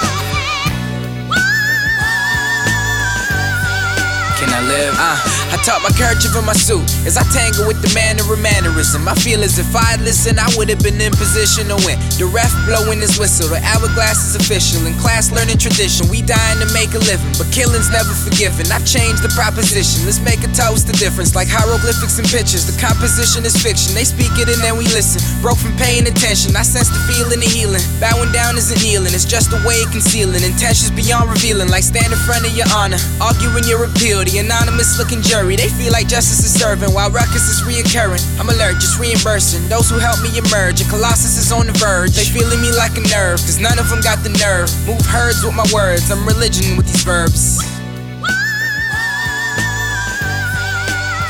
Can 4.45 4.53
I 4.53 4.69
live? 4.69 4.95
Uh, 4.99 5.44
I 5.55 5.57
taught 5.63 5.87
my 5.87 5.95
kerchief 5.95 6.35
in 6.35 6.43
my 6.43 6.59
suit 6.59 6.83
as 7.07 7.15
I 7.15 7.23
tangle 7.31 7.71
with 7.71 7.79
the 7.79 7.87
manner 7.95 8.27
of 8.27 8.43
mannerism. 8.43 9.07
I 9.07 9.15
feel 9.15 9.39
as 9.47 9.55
if 9.55 9.71
I'd 9.71 10.03
listen, 10.03 10.35
I 10.35 10.51
would 10.59 10.67
have 10.67 10.83
been 10.83 10.99
in 10.99 11.15
position 11.15 11.71
to 11.71 11.79
win. 11.87 11.95
The 12.19 12.27
ref 12.27 12.51
blowing 12.67 12.99
his 12.99 13.15
whistle, 13.23 13.55
the 13.55 13.63
hourglass 13.63 14.19
is 14.27 14.35
official. 14.35 14.83
In 14.83 14.99
class 14.99 15.31
learning 15.31 15.63
tradition, 15.63 16.11
we 16.11 16.27
dying 16.27 16.59
to 16.59 16.67
make 16.75 16.91
a 16.99 17.03
living, 17.07 17.31
but 17.39 17.47
killing's 17.55 17.87
never 17.95 18.11
forgiven. 18.19 18.67
I've 18.75 18.83
changed 18.83 19.23
the 19.23 19.31
proposition. 19.31 20.03
Let's 20.11 20.19
make 20.19 20.43
a 20.43 20.51
toast 20.51 20.91
the 20.91 20.97
difference, 20.99 21.39
like 21.39 21.47
hieroglyphics 21.47 22.19
and 22.19 22.27
pictures. 22.27 22.67
The 22.67 22.75
composition 22.75 23.47
is 23.47 23.55
fiction. 23.55 23.95
They 23.95 24.03
speak 24.03 24.35
it 24.43 24.51
and 24.51 24.59
then 24.59 24.75
we 24.75 24.91
listen. 24.91 25.23
Broke 25.39 25.63
from 25.63 25.79
paying 25.79 26.11
attention. 26.11 26.59
I 26.59 26.67
sense 26.67 26.91
the 26.91 26.99
feeling 27.07 27.39
of 27.39 27.47
healing. 27.55 27.85
Bowing 28.03 28.35
down 28.35 28.59
isn't 28.59 28.83
kneeling, 28.83 29.15
it's 29.15 29.23
just 29.23 29.55
a 29.55 29.61
way 29.63 29.87
of 29.87 29.95
concealing. 29.95 30.43
Intentions 30.43 30.91
beyond 30.91 31.31
revealing, 31.31 31.71
like 31.71 31.87
stand 31.87 32.11
in 32.11 32.19
front 32.27 32.43
of 32.43 32.51
your 32.59 32.67
honor, 32.75 32.99
arguing 33.23 33.63
your 33.71 33.87
appeal. 33.87 34.27
The 34.27 34.43
anonymous 34.43 34.99
looking 34.99 35.23
jury, 35.23 35.44
they 35.53 35.69
feel 35.69 35.93
like 35.93 36.09
justice 36.09 36.41
is 36.41 36.57
serving 36.57 36.89
while 36.95 37.11
ruckus 37.11 37.45
is 37.53 37.61
reoccurring. 37.69 38.25
I'm 38.41 38.49
alert, 38.49 38.81
just 38.81 38.99
reimbursing 38.99 39.69
those 39.69 39.91
who 39.91 39.99
help 39.99 40.17
me 40.25 40.33
emerge. 40.33 40.81
And 40.81 40.89
Colossus 40.89 41.37
is 41.37 41.53
on 41.53 41.67
the 41.67 41.77
verge. 41.77 42.17
They 42.17 42.25
feeling 42.25 42.61
me 42.63 42.73
like 42.73 42.97
a 42.97 43.05
nerve, 43.13 43.45
cause 43.45 43.61
none 43.61 43.79
of 43.79 43.89
them 43.91 44.01
got 44.01 44.25
the 44.25 44.33
nerve. 44.41 44.73
Move 44.89 45.05
herds 45.05 45.45
with 45.45 45.55
my 45.55 45.69
words, 45.73 46.11
I'm 46.11 46.25
religion 46.25 46.77
with 46.77 46.87
these 46.87 47.05
verbs. 47.05 47.61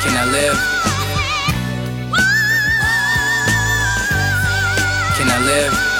Can 0.07 0.14
I 0.14 0.24
live? 0.31 0.59
Can 5.18 5.27
I 5.27 5.38
live? 5.44 5.93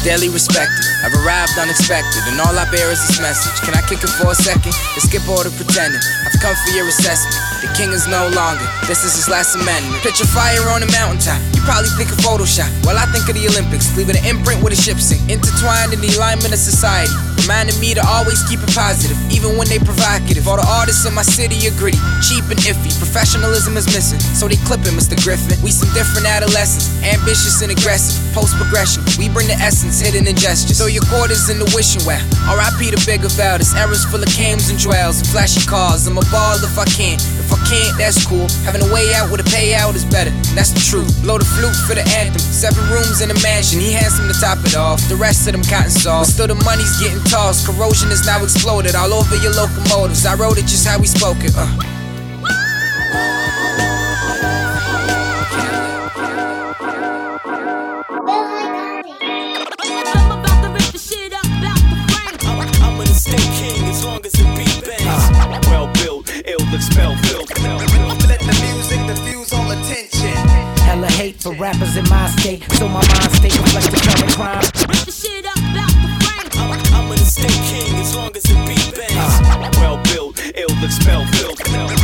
Daily 0.00 0.32
respected, 0.32 0.80
I've 1.04 1.12
arrived 1.12 1.60
unexpected, 1.60 2.24
and 2.24 2.40
all 2.40 2.56
I 2.56 2.64
bear 2.72 2.88
is 2.88 3.04
this 3.04 3.20
message. 3.20 3.52
Can 3.60 3.76
I 3.76 3.84
kick 3.84 4.00
it 4.00 4.08
for 4.16 4.32
a 4.32 4.34
second 4.34 4.72
and 4.72 5.02
skip 5.04 5.20
all 5.28 5.44
the 5.44 5.52
pretending? 5.52 6.00
I've 6.24 6.40
come 6.40 6.56
for 6.56 6.72
your 6.72 6.88
assessment. 6.88 7.36
The 7.60 7.68
king 7.76 7.92
is 7.92 8.08
no 8.08 8.32
longer, 8.32 8.64
this 8.88 9.04
is 9.04 9.12
his 9.12 9.28
last 9.28 9.52
amendment. 9.60 10.00
Picture 10.00 10.24
fire 10.24 10.64
on 10.72 10.80
a 10.80 10.88
mountaintop, 10.88 11.36
you 11.60 11.66
probably 11.68 11.92
think 12.00 12.08
of 12.08 12.18
Photoshop. 12.24 12.68
While 12.84 12.96
I 12.96 13.04
think 13.12 13.28
of 13.28 13.36
the 13.36 13.44
Olympics, 13.44 13.92
leaving 13.96 14.16
an 14.16 14.24
imprint 14.24 14.64
with 14.64 14.72
a 14.72 14.80
ship 14.80 14.96
sink. 14.96 15.20
Intertwined 15.28 15.92
in 15.92 16.00
the 16.00 16.08
alignment 16.16 16.56
of 16.56 16.60
society, 16.60 17.12
reminding 17.36 17.76
me 17.80 17.92
to 17.92 18.02
always 18.08 18.40
keep 18.48 18.60
it 18.64 18.72
positive, 18.72 19.16
even 19.28 19.60
when 19.60 19.68
they 19.68 19.78
provocative. 19.78 20.48
All 20.48 20.56
the 20.56 20.64
artists 20.64 21.04
in 21.04 21.12
my 21.12 21.22
city 21.22 21.60
are 21.68 21.76
gritty, 21.76 22.00
cheap 22.24 22.48
and 22.48 22.60
iffy. 22.64 22.88
Professionalism 22.96 23.76
is 23.76 23.86
missing, 23.92 24.20
so 24.32 24.48
they 24.48 24.56
clipping 24.64 24.96
Mr. 24.96 25.16
Griffin. 25.20 25.60
We 25.60 25.70
some 25.70 25.92
different 25.92 26.24
adolescents, 26.24 26.88
ambitious 27.04 27.60
and 27.60 27.70
aggressive. 27.70 28.16
Post 28.32 28.56
progression, 28.56 29.04
we 29.20 29.28
bring 29.28 29.50
the 29.50 29.58
essence 29.60 30.00
hidden 30.00 30.24
in 30.24 30.36
gestures. 30.36 30.80
Throw 30.80 30.88
your 30.88 31.04
quarters 31.12 31.50
in 31.52 31.60
the 31.60 31.68
wishing 31.76 32.02
well. 32.08 32.22
R.I.P. 32.48 32.94
the 32.94 33.00
bigger 33.04 33.28
This 33.28 33.76
era's 33.76 34.06
full 34.08 34.22
of 34.22 34.30
cams 34.32 34.70
and 34.70 34.78
dwells 34.80 35.20
and 35.20 35.28
flashy 35.28 35.60
cars. 35.66 36.06
I'm 36.06 36.16
a 36.16 36.24
ball 36.32 36.56
if 36.62 36.78
I 36.78 36.86
can. 36.88 37.18
If 37.42 37.52
I 37.52 37.58
can't, 37.66 37.94
that's 37.98 38.22
cool. 38.24 38.46
Having 38.62 38.86
a 38.86 38.90
way 38.94 39.12
out 39.18 39.30
with 39.30 39.42
a 39.42 39.48
payout 39.50 39.98
is 39.98 40.06
better. 40.06 40.30
That's 40.54 40.70
the 40.70 40.80
truth. 40.80 41.10
Blow 41.22 41.38
the 41.38 41.49
flute 41.56 41.76
for 41.86 41.94
the 41.94 42.04
anthem. 42.18 42.40
Seven 42.40 42.82
rooms 42.90 43.20
in 43.20 43.30
a 43.30 43.38
mansion. 43.42 43.80
He 43.80 43.92
handsome 43.92 44.28
to 44.28 44.36
top 44.38 44.58
it 44.64 44.76
off. 44.76 45.00
The 45.08 45.16
rest 45.16 45.46
of 45.48 45.52
them 45.52 45.62
cotton 45.64 45.90
sauce. 45.90 46.28
But 46.28 46.32
still 46.32 46.48
the 46.48 46.60
money's 46.64 47.00
getting 47.00 47.22
tossed. 47.24 47.66
Corrosion 47.66 48.10
is 48.10 48.24
now 48.26 48.42
exploded 48.42 48.94
all 48.94 49.12
over 49.12 49.36
your 49.36 49.54
locomotives. 49.54 50.26
I 50.26 50.34
wrote 50.34 50.58
it 50.58 50.66
just 50.66 50.86
how 50.86 50.98
we 50.98 51.06
spoke 51.06 51.38
it. 51.40 51.52
Uh. 51.56 51.66
Estate 63.00 63.40
king 63.58 63.88
as 63.88 64.04
long 64.04 64.20
for 71.40 71.54
rappers 71.54 71.96
in 71.96 72.04
my 72.08 72.28
state, 72.28 72.62
so 72.72 72.86
my 72.86 73.00
mind 73.00 73.32
state 73.32 73.56
reflects 73.56 73.88
the 73.88 73.96
current 73.96 74.32
crime. 74.36 74.60
I'm 76.92 77.06
an 77.06 77.18
estate 77.18 77.50
king 77.70 77.96
as 77.98 78.14
long 78.14 78.36
as 78.36 78.42
the 78.42 78.54
beat 78.66 78.92
bangs. 78.94 79.76
well 79.78 80.00
built, 80.12 80.38
ill 80.54 80.84
expel 80.84 81.24
filth. 81.32 81.60
Let 81.72 81.99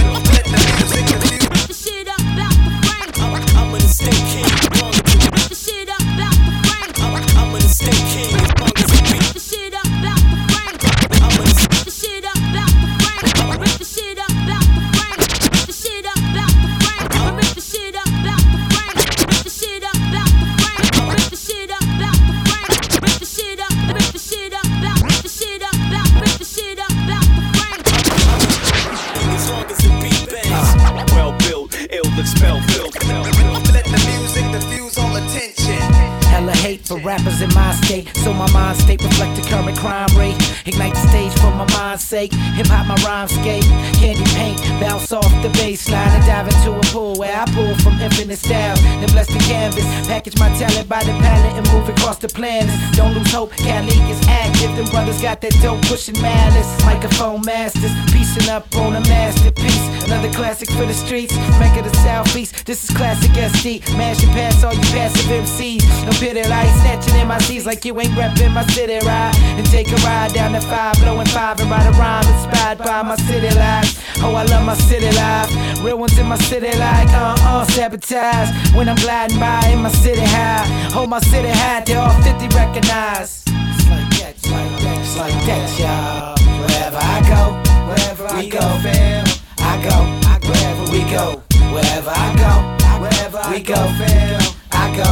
sake. 42.17 42.33
Hip 42.57 42.67
hop, 42.69 42.87
my 42.87 42.97
rhyme 43.05 43.29
skate. 43.29 43.69
Candy 44.01 44.25
paint, 44.33 44.59
bounce 44.81 45.13
off 45.13 45.31
the 45.43 45.51
baseline 45.61 46.13
and 46.17 46.25
dive 46.25 46.49
into 46.49 46.73
a 46.73 46.81
pool 46.93 47.15
where 47.17 47.37
I 47.37 47.45
pull 47.53 47.75
from 47.85 48.01
infinite 48.01 48.39
styles. 48.39 48.76
Then 49.01 49.11
bless 49.11 49.27
the 49.27 49.39
canvas, 49.41 49.85
Package 50.07 50.39
my 50.39 50.49
talent 50.59 50.89
by 50.89 51.03
the 51.05 51.13
pallet 51.21 51.53
and 51.59 51.67
move 51.73 51.89
across 51.89 52.19
the 52.19 52.29
planet. 52.29 52.73
Don't 52.95 53.15
lose 53.15 53.31
hope, 53.33 53.53
Cali 53.57 53.97
is 54.11 54.21
active. 54.29 54.75
Them 54.77 54.87
brothers 54.87 55.21
got 55.21 55.41
that 55.41 55.55
dope 55.61 55.83
pushing 55.83 56.21
malice. 56.23 56.71
Microphone 56.85 57.43
masters, 57.45 57.93
piecing 58.13 58.49
up 58.49 58.65
on 58.77 58.97
a 58.97 59.01
masterpiece. 59.01 60.05
Another 60.07 60.33
classic 60.33 60.71
for 60.71 60.87
the 60.87 60.95
streets, 60.95 61.37
Mecca 61.59 61.83
the 61.83 61.95
southeast. 61.97 62.65
This 62.65 62.85
is 62.85 62.97
classic 62.97 63.33
SD. 63.33 63.83
Mash 63.97 64.23
and 64.23 64.33
pass 64.33 64.63
all 64.65 64.73
you 64.73 64.87
passive 64.95 65.27
MCs. 65.27 65.83
No 66.07 66.13
pity 66.19 66.49
light 66.49 66.73
snatching 66.81 67.21
in 67.21 67.29
my 67.29 67.39
C's 67.39 67.67
like 67.67 67.85
you 67.85 67.99
ain't 68.01 68.13
reppin' 68.13 68.53
my 68.53 68.65
city 68.67 69.05
ride. 69.07 69.35
And 69.59 69.67
take 69.67 69.89
a 69.91 69.97
ride 70.07 70.33
down 70.33 70.53
the 70.53 70.61
five, 70.61 70.97
blowing 71.01 71.27
five 71.27 71.61
and 71.61 71.71
write 71.71 71.87
a 71.87 71.93
rhyme 71.99 72.27
inspired 72.27 72.79
by 72.79 73.03
my 73.03 73.17
city 73.17 73.55
life. 73.57 74.06
Oh, 74.23 74.35
I 74.35 74.45
love 74.45 74.65
my 74.65 74.75
city 74.75 75.11
life. 75.17 75.51
Real 75.83 75.99
ones 75.99 76.19
in 76.19 76.27
my 76.27 76.37
city 76.39 76.77
like 76.79 77.09
uh 77.11 77.37
uh 77.41 77.65
sabotage. 77.67 78.51
When 78.75 78.89
I'm 78.89 78.97
gliding 78.97 79.39
by 79.39 79.61
in 79.73 79.83
my 79.83 79.91
city 79.91 80.23
high, 80.23 80.65
hold 80.93 81.11
my 81.11 81.21
city 81.21 81.49
high, 81.49 81.81
they 81.85 81.95
all 81.95 82.11
50 82.23 82.49
recognize. 82.57 83.45
It's 83.47 83.89
like 83.89 84.11
that, 84.19 84.35
it's 84.37 84.51
like 84.51 84.71
that, 84.83 84.99
it's 85.01 85.17
like 85.17 85.39
that, 85.47 85.69
y'all. 85.79 86.37
Wherever 86.61 86.99
I 86.99 87.19
go, 87.29 87.43
wherever 87.89 88.27
I 88.35 88.49
go, 88.49 88.61
fam, 88.83 89.25
I 89.59 89.75
go, 89.85 89.97
I 90.33 90.39
go, 90.41 90.49
wherever 90.49 90.85
we 90.93 91.01
go, 91.11 91.43
wherever 91.75 92.11
I 92.11 92.29
go, 92.43 92.53
wherever 93.03 93.41
we 93.53 93.63
go, 93.63 93.77
fam, 94.01 94.41
I 94.73 94.87
go, 94.97 95.09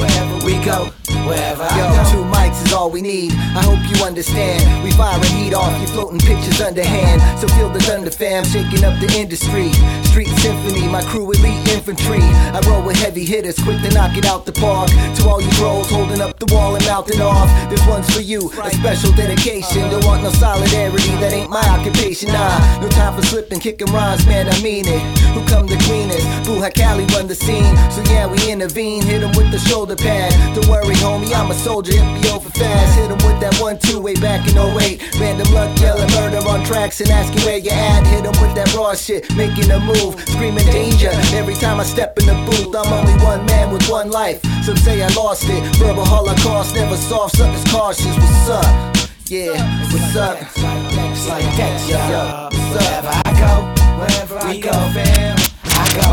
wherever 0.00 0.36
we 0.46 0.64
go, 0.64 0.90
wherever 1.26 1.62
I 1.62 1.76
Yo, 1.76 1.84
go. 1.90 2.10
two 2.10 2.24
mics 2.30 2.64
is 2.64 2.72
all 2.72 2.90
we 2.90 3.02
need. 3.02 3.32
I 3.58 3.62
hope 3.66 3.82
you 3.90 4.02
understand. 4.04 4.62
We 4.84 4.90
firing 4.92 5.30
heat 5.34 5.54
off 5.54 5.74
you 5.80 5.86
floating 5.88 6.20
pictures 6.20 6.60
underhand. 6.60 7.20
So 7.40 7.48
feel 7.58 7.68
the 7.68 7.80
thunder 7.80 8.10
fam 8.10 8.44
shaking 8.44 8.84
up 8.84 8.98
the 9.00 9.10
industry. 9.18 9.72
Street 10.10 10.30
symphony, 10.40 10.86
my 10.88 11.02
crew 11.02 11.30
elite 11.32 11.68
infantry. 11.68 12.22
I 12.22 12.60
roll 12.68 12.82
with 12.82 12.96
heavy 12.96 13.24
hitters, 13.24 13.58
quick 13.58 13.82
to 13.82 13.90
knock 13.92 14.16
it 14.16 14.24
out 14.24 14.46
the 14.46 14.52
park. 14.52 14.88
To 14.88 15.28
all 15.28 15.40
you 15.42 15.50
trolls 15.58 15.90
holding 15.90 16.20
up 16.20 16.38
the 16.38 16.46
wall 16.54 16.76
and 16.76 16.84
mouthing 16.86 17.20
off. 17.20 17.48
This 17.68 17.84
one's 17.86 18.08
for 18.14 18.22
you, 18.22 18.50
a 18.62 18.70
special 18.70 19.12
dedication. 19.12 19.90
Don't 19.90 20.04
want 20.04 20.22
no 20.22 20.30
solidarity, 20.30 21.10
that 21.20 21.32
ain't 21.32 21.50
my 21.50 21.66
occupation. 21.68 22.28
Nah, 22.32 22.80
no 22.80 22.88
time 22.88 23.14
for 23.18 23.26
slipping, 23.26 23.60
kicking 23.60 23.92
rhymes, 23.92 24.24
man, 24.26 24.48
I 24.48 24.56
mean 24.62 24.86
it. 24.86 25.02
Who 25.34 25.44
come 25.46 25.66
the 25.66 25.76
cleanest? 25.84 26.24
Boo 26.46 26.62
Cali 26.70 27.04
run 27.06 27.26
the 27.26 27.34
scene. 27.34 27.74
So 27.90 28.02
yeah, 28.12 28.26
we 28.26 28.38
intervene, 28.50 29.02
hit 29.02 29.22
him 29.22 29.32
with 29.36 29.50
the 29.50 29.58
shoulder 29.58 29.96
pad. 29.96 30.32
Don't 30.54 30.68
worry, 30.68 30.94
homie, 31.16 31.34
I'm 31.34 31.50
a 31.50 31.54
soldier, 31.54 31.92
hit 31.92 32.22
me 32.22 32.30
over 32.30 32.50
fast. 32.50 32.98
Hit 32.98 33.10
him 33.10 33.18
with 33.24 33.40
that 33.40 33.56
one 33.60 33.78
two 33.78 34.00
way 34.00 34.14
back 34.14 34.46
in 34.48 34.56
08. 34.58 35.20
Random 35.20 35.52
luck 35.52 35.78
yelling 35.80 36.10
murder 36.12 36.38
on 36.48 36.64
tracks 36.64 37.00
and 37.00 37.10
asking 37.10 37.42
where 37.44 37.58
you 37.58 37.70
at. 37.70 38.06
Hit 38.06 38.24
him 38.24 38.36
with 38.42 38.54
that 38.56 38.72
raw 38.74 38.94
shit, 38.94 39.24
making 39.36 39.70
a 39.70 39.80
move, 39.80 40.20
screaming 40.28 40.66
danger. 40.66 41.10
Every 41.34 41.54
time 41.54 41.80
I 41.80 41.84
step 41.84 42.18
in 42.18 42.26
the 42.26 42.34
booth, 42.44 42.74
I'm 42.74 42.92
only 42.92 43.16
one 43.24 43.44
man 43.46 43.72
with 43.72 43.88
one 43.88 44.10
life. 44.10 44.42
Some 44.64 44.76
say 44.76 45.02
I 45.02 45.08
lost 45.14 45.44
it. 45.48 45.62
Verbal 45.76 46.04
holocaust, 46.04 46.74
never 46.74 46.96
soft, 46.96 47.36
suckers 47.36 47.64
cautious. 47.70 48.16
What's 48.16 48.48
up? 48.48 48.96
Yeah, 49.26 49.58
what's 49.90 50.16
up? 50.16 50.38
It's 50.40 51.28
like 51.28 51.48
that, 51.56 51.76
y'all. 51.88 52.50
Wherever 52.70 53.08
I 53.08 53.30
go, 53.40 53.52
wherever 53.98 54.38
I 54.38 54.60
go, 54.60 54.76
fam, 54.92 55.36
I 55.64 55.86
go, 55.96 56.08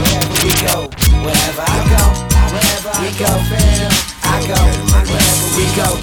wherever 0.00 0.34
we 0.42 0.50
go, 0.64 0.76
wherever 1.22 1.62
I 1.62 1.80
go, 1.92 2.04
wherever 2.50 2.90
we 3.02 3.08
go, 3.18 3.30
fam, 3.50 4.15
Go, 4.36 4.52
go. 4.52 5.96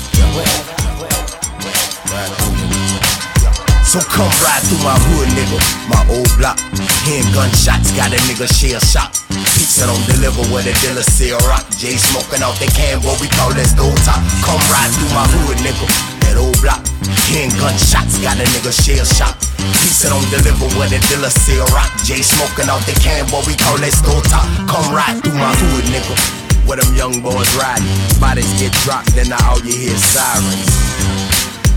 So 3.86 4.02
come 4.10 4.34
ride 4.42 4.66
through 4.66 4.82
my 4.82 4.98
hood, 4.98 5.30
nigga. 5.38 5.62
My 5.86 6.02
old 6.10 6.26
block. 6.42 6.58
Hearing 7.06 7.30
gunshots, 7.30 7.94
got 7.94 8.10
a 8.10 8.18
nigga 8.26 8.50
shell 8.50 8.82
shock. 8.82 9.14
Pizza 9.54 9.86
don't 9.86 10.02
deliver 10.10 10.42
where 10.50 10.66
the 10.66 10.74
dealer 10.82 11.06
sell 11.06 11.38
rock. 11.46 11.62
Jay 11.78 11.94
smoking 11.94 12.42
out 12.42 12.58
the 12.58 12.66
can, 12.74 13.06
what 13.06 13.22
we 13.22 13.30
call 13.30 13.54
that 13.54 13.70
stove 13.70 13.94
top. 14.02 14.18
Come 14.42 14.58
ride 14.74 14.90
through 14.98 15.14
my 15.14 15.30
hood, 15.30 15.62
nigga. 15.62 15.86
That 16.26 16.42
old 16.42 16.58
block. 16.58 16.82
Hearing 17.30 17.54
gunshots, 17.62 18.18
got 18.18 18.42
a 18.42 18.46
nigga 18.50 18.74
shell 18.74 19.06
shock. 19.06 19.38
Pizza 19.78 20.10
don't 20.10 20.26
deliver 20.34 20.74
where 20.74 20.90
the 20.90 20.98
dealer 21.06 21.30
sell 21.30 21.70
rock. 21.70 21.94
Jay 22.02 22.26
smoking 22.26 22.66
out 22.66 22.82
the 22.90 22.98
can, 22.98 23.30
what 23.30 23.46
we 23.46 23.54
call 23.54 23.78
that 23.78 23.94
stove 23.94 24.26
top. 24.26 24.50
Come 24.66 24.90
ride 24.90 25.22
through 25.22 25.38
my 25.38 25.54
hood, 25.54 25.86
nigga. 25.94 26.43
Where 26.66 26.78
them 26.78 26.96
young 26.96 27.22
boys 27.22 27.50
riding. 27.56 27.88
Bodies 28.20 28.50
get 28.60 28.74
dropped, 28.84 29.16
then 29.16 29.32
all 29.34 29.60
you 29.60 29.76
hear 29.76 29.98
sirens 29.98 30.72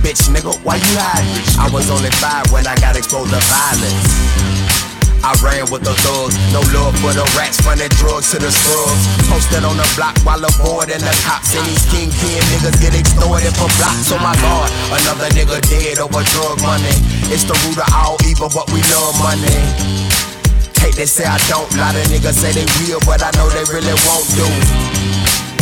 bitch, 0.07 0.31
nigga, 0.31 0.55
why 0.63 0.77
you 0.77 0.95
hiding? 0.95 1.59
I 1.59 1.67
was 1.75 1.91
only 1.91 2.11
five 2.23 2.47
when 2.53 2.65
I 2.67 2.79
got 2.79 2.95
exposed 2.95 3.35
to 3.35 3.43
violence. 3.51 4.87
I 5.27 5.35
ran 5.43 5.67
with 5.75 5.83
the 5.83 5.91
thugs, 6.07 6.39
no 6.55 6.63
love 6.71 6.95
for 7.03 7.11
the 7.11 7.27
rats, 7.35 7.59
running 7.67 7.91
drugs 7.99 8.31
to 8.31 8.39
the 8.39 8.47
scrubs. 8.47 9.03
Posted 9.27 9.67
on 9.67 9.75
the 9.75 9.89
block 9.99 10.15
while 10.23 10.39
avoiding 10.39 11.03
the 11.03 11.15
cops. 11.27 11.51
And 11.59 11.67
these 11.67 11.83
kingpin 11.91 12.39
niggas 12.55 12.79
get 12.79 12.95
extorted 12.95 13.51
for 13.59 13.67
blocks. 13.75 14.07
Oh 14.15 14.23
my 14.23 14.39
god, 14.39 14.71
another 14.95 15.27
nigga 15.35 15.59
dead 15.67 15.99
over 15.99 16.23
drug 16.31 16.63
money. 16.63 16.95
It's 17.35 17.43
the 17.43 17.59
root 17.67 17.83
of 17.83 17.91
all 17.91 18.15
evil, 18.23 18.47
but 18.55 18.71
we 18.71 18.79
love 18.95 19.19
money. 19.19 20.36
Hate 20.81 20.97
they 20.97 21.07
say 21.07 21.25
I 21.25 21.39
don't, 21.49 21.69
lot 21.77 21.95
of 21.95 22.07
niggas 22.09 22.37
say 22.37 22.53
they 22.53 22.67
will, 22.85 23.01
but 23.07 23.23
I 23.23 23.31
know 23.37 23.49
they 23.51 23.65
really 23.73 23.95
won't 24.07 24.29
do 24.37 24.47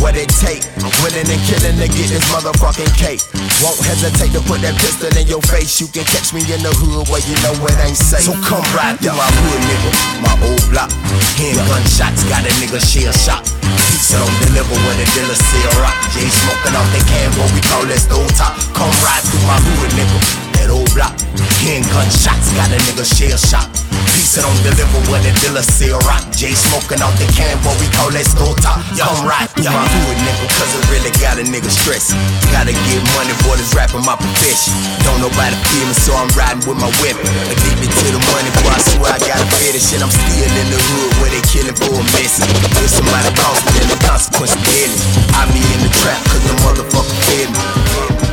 what 0.04 0.20
it 0.20 0.28
take. 0.36 0.60
Winning 1.00 1.24
and 1.24 1.42
killing 1.48 1.80
to 1.80 1.88
get 1.88 2.12
this 2.12 2.24
motherfucking 2.28 2.92
cake. 2.92 3.24
Won't 3.64 3.80
hesitate 3.80 4.36
to 4.36 4.44
put 4.44 4.60
that 4.60 4.76
pistol 4.76 5.08
in 5.16 5.24
your 5.24 5.40
face. 5.48 5.80
You 5.80 5.88
can 5.88 6.04
catch 6.04 6.36
me 6.36 6.44
in 6.44 6.60
the 6.60 6.68
hood 6.76 7.08
where 7.08 7.24
you 7.24 7.32
know 7.40 7.56
it 7.64 7.78
ain't 7.80 7.96
safe. 7.96 8.28
So 8.28 8.36
come 8.44 8.60
ride 8.76 9.00
through 9.00 9.16
my 9.16 9.24
hood, 9.24 9.60
nigga. 9.64 9.90
My 10.20 10.34
old 10.44 10.64
block. 10.68 10.92
Hearing 11.40 11.56
gunshots, 11.64 12.20
got 12.28 12.44
a 12.44 12.52
nigga 12.60 12.84
shell 12.84 13.16
shock. 13.16 13.48
Pizza 13.88 14.20
don't 14.20 14.36
deliver 14.44 14.76
when 14.84 14.96
the 15.00 15.08
dealer 15.16 15.38
sell 15.40 15.72
rock. 15.80 15.96
Jay 16.12 16.28
smoking 16.28 16.76
off 16.76 16.88
the 16.92 17.00
can, 17.08 17.32
what 17.40 17.48
we 17.56 17.64
call 17.64 17.84
that 17.88 17.96
stove 17.96 18.28
top. 18.36 18.52
Come 18.76 18.92
ride 19.00 19.24
through 19.24 19.44
my 19.48 19.56
hood, 19.56 19.90
nigga. 19.96 20.43
That 20.64 20.72
old 20.72 20.88
block. 20.96 21.12
Hearing 21.60 21.84
gunshots, 21.92 22.48
got 22.56 22.72
a 22.72 22.80
nigga 22.88 23.04
shell 23.04 23.36
shock. 23.36 23.68
Pizza 24.16 24.40
don't 24.40 24.56
deliver 24.64 24.96
when 25.12 25.20
the 25.20 25.28
dealer 25.44 25.60
sell 25.60 26.00
rock. 26.08 26.24
Jay 26.32 26.56
smoking 26.56 27.04
out 27.04 27.12
the 27.20 27.28
can, 27.36 27.52
what 27.68 27.76
we 27.76 27.84
call 27.92 28.08
that 28.16 28.24
top. 28.64 28.80
Come 28.96 29.28
ride 29.28 29.52
through 29.52 29.68
my 29.68 29.84
hood, 29.84 30.16
nigga, 30.24 30.48
cause 30.56 30.72
it 30.72 30.84
really 30.88 31.12
got 31.20 31.36
a 31.36 31.44
nigga 31.44 31.68
stressed. 31.68 32.16
Gotta 32.48 32.72
get 32.72 33.00
money, 33.12 33.36
boy, 33.44 33.60
this 33.60 33.76
rapping 33.76 34.08
my 34.08 34.16
profession. 34.16 34.72
Don't 35.04 35.20
nobody 35.20 35.52
feel 35.68 35.84
me, 35.84 35.92
so 36.00 36.16
I'm 36.16 36.32
riding 36.32 36.64
with 36.64 36.80
my 36.80 36.88
weapon. 37.04 37.28
Addicted 37.52 37.92
to 38.00 38.06
the 38.16 38.22
money, 38.32 38.48
boy, 38.64 38.72
I 38.72 38.80
swear 38.88 39.12
I 39.12 39.20
got 39.20 39.44
a 39.44 39.46
fetish. 39.60 39.92
And 39.92 40.00
I'm 40.00 40.12
still 40.16 40.48
in 40.48 40.68
the 40.72 40.80
hood 40.80 41.12
where 41.20 41.28
they 41.28 41.44
killing 41.44 41.76
for 41.76 41.92
a 41.92 42.04
message. 42.16 42.48
If 42.80 42.88
somebody 42.88 43.28
calls 43.36 43.60
me, 43.68 43.84
then 43.84 43.92
the 43.92 44.00
consequence 44.00 44.56
deadly. 44.64 44.96
I 45.36 45.44
be 45.52 45.60
in 45.60 45.84
the 45.84 45.92
trap, 46.00 46.24
cause 46.24 46.40
the 46.48 46.56
motherfucker 46.64 47.16
fed 47.28 47.52
me. 47.52 48.23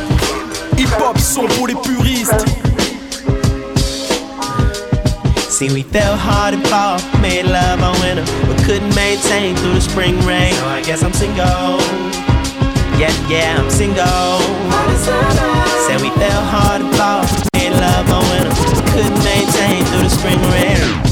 Hip-hop 0.92 1.18
son 1.18 1.46
pour 1.56 1.66
les 1.66 1.74
puristes. 1.74 2.44
See, 5.48 5.72
we 5.72 5.82
fell 5.82 6.16
hard 6.16 6.54
and 6.54 6.66
fall, 6.68 6.98
made 7.20 7.46
love 7.46 7.82
all 7.82 7.98
winter, 8.00 8.24
but 8.46 8.56
couldn't 8.64 8.94
maintain 8.94 9.56
through 9.56 9.74
the 9.74 9.80
spring 9.80 10.18
rain. 10.26 10.52
So 10.54 10.66
I 10.66 10.82
guess 10.82 11.02
I'm 11.02 11.12
single. 11.12 11.80
Yeah, 12.98 13.12
yeah, 13.28 13.56
I'm 13.58 13.70
single. 13.70 14.38
Said 15.86 16.00
we 16.00 16.10
fell 16.20 16.44
hard 16.44 16.82
and 16.82 16.94
fall, 16.96 17.24
made 17.54 17.72
love 17.72 18.10
all 18.10 18.22
winter, 18.30 18.50
but 18.74 18.84
couldn't 18.92 19.24
maintain 19.24 19.84
through 19.86 20.02
the 20.02 20.10
spring 20.10 20.40
rain. 20.52 21.11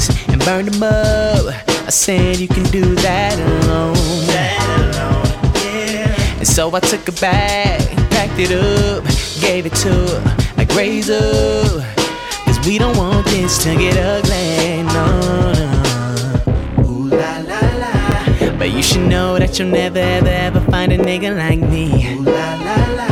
Pictures 0.00 0.28
and 0.28 0.44
burned 0.44 0.68
them 0.68 0.82
up. 0.82 1.54
I 1.86 1.90
said 1.90 2.38
you 2.38 2.48
can 2.48 2.64
do 2.64 2.94
that 2.96 3.38
alone. 3.38 3.94
That 4.26 4.58
alone, 4.78 5.52
yeah. 5.64 6.38
And 6.38 6.46
so 6.46 6.74
I 6.74 6.80
took 6.80 7.06
her 7.06 7.20
back, 7.20 7.80
packed 8.10 8.38
it 8.38 8.52
up, 8.52 9.04
gave 9.40 9.66
it 9.66 9.74
to 9.76 9.88
her 9.88 10.36
like. 10.56 10.68
Cause 10.70 12.66
we 12.66 12.78
don't 12.78 12.96
want 12.96 13.26
this 13.26 13.62
to 13.64 13.76
get 13.76 13.96
ugly, 13.96 14.82
no, 14.82 15.52
no. 15.52 16.84
Ooh 16.84 17.08
la 17.08 17.38
la 17.38 17.60
la. 17.78 18.58
But 18.58 18.70
you 18.70 18.82
should 18.82 19.08
know 19.08 19.38
that 19.38 19.58
you'll 19.58 19.68
never 19.68 19.98
ever 19.98 20.28
ever 20.28 20.60
find 20.70 20.92
a 20.92 20.98
nigga 20.98 21.36
like 21.36 21.60
me. 21.60 22.14
Ooh 22.14 22.22
la 22.22 22.54
la 22.54 22.94
la. 22.96 23.09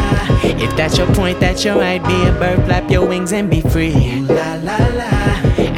If 0.60 0.76
that's 0.76 0.98
your 0.98 1.06
point, 1.14 1.38
that's 1.40 1.64
your 1.64 1.76
might 1.76 2.04
be 2.06 2.26
a 2.26 2.32
bird, 2.32 2.64
flap 2.66 2.90
your 2.90 3.06
wings 3.06 3.32
and 3.32 3.48
be 3.48 3.60
free. 3.60 3.94
Ooh 3.94 4.26
la 4.26 4.54
la 4.54 4.76
la. 4.98 5.10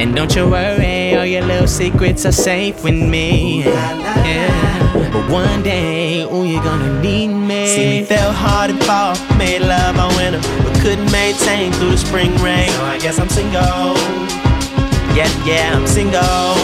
And 0.01 0.15
don't 0.15 0.35
you 0.35 0.49
worry, 0.49 1.15
all 1.15 1.27
your 1.27 1.43
little 1.43 1.69
secrets 1.69 2.25
are 2.25 2.33
safe 2.33 2.83
with 2.83 2.95
me. 2.95 3.63
Ooh, 3.63 3.71
la, 3.71 3.91
la, 3.93 4.15
Yeah. 4.25 5.11
But 5.13 5.31
one 5.31 5.63
day, 5.63 6.23
ooh, 6.23 6.45
you're 6.45 6.63
gonna 6.63 7.01
need 7.03 7.29
me. 7.29 7.67
See, 7.67 8.01
we 8.01 8.05
fell 8.07 8.33
hard 8.33 8.71
and 8.71 8.83
fall, 8.85 9.15
made 9.37 9.61
love 9.61 9.99
all 9.99 10.15
winter, 10.17 10.41
but 10.65 10.75
couldn't 10.81 11.11
maintain 11.13 11.73
through 11.73 11.91
the 11.91 11.99
spring 11.99 12.35
rain. 12.43 12.71
So 12.71 12.85
I 12.85 12.99
guess 12.99 13.19
I'm 13.19 13.29
single. 13.29 13.95
Yeah, 15.17 15.29
yeah, 15.45 15.77
I'm 15.77 15.87
single. 15.87 16.55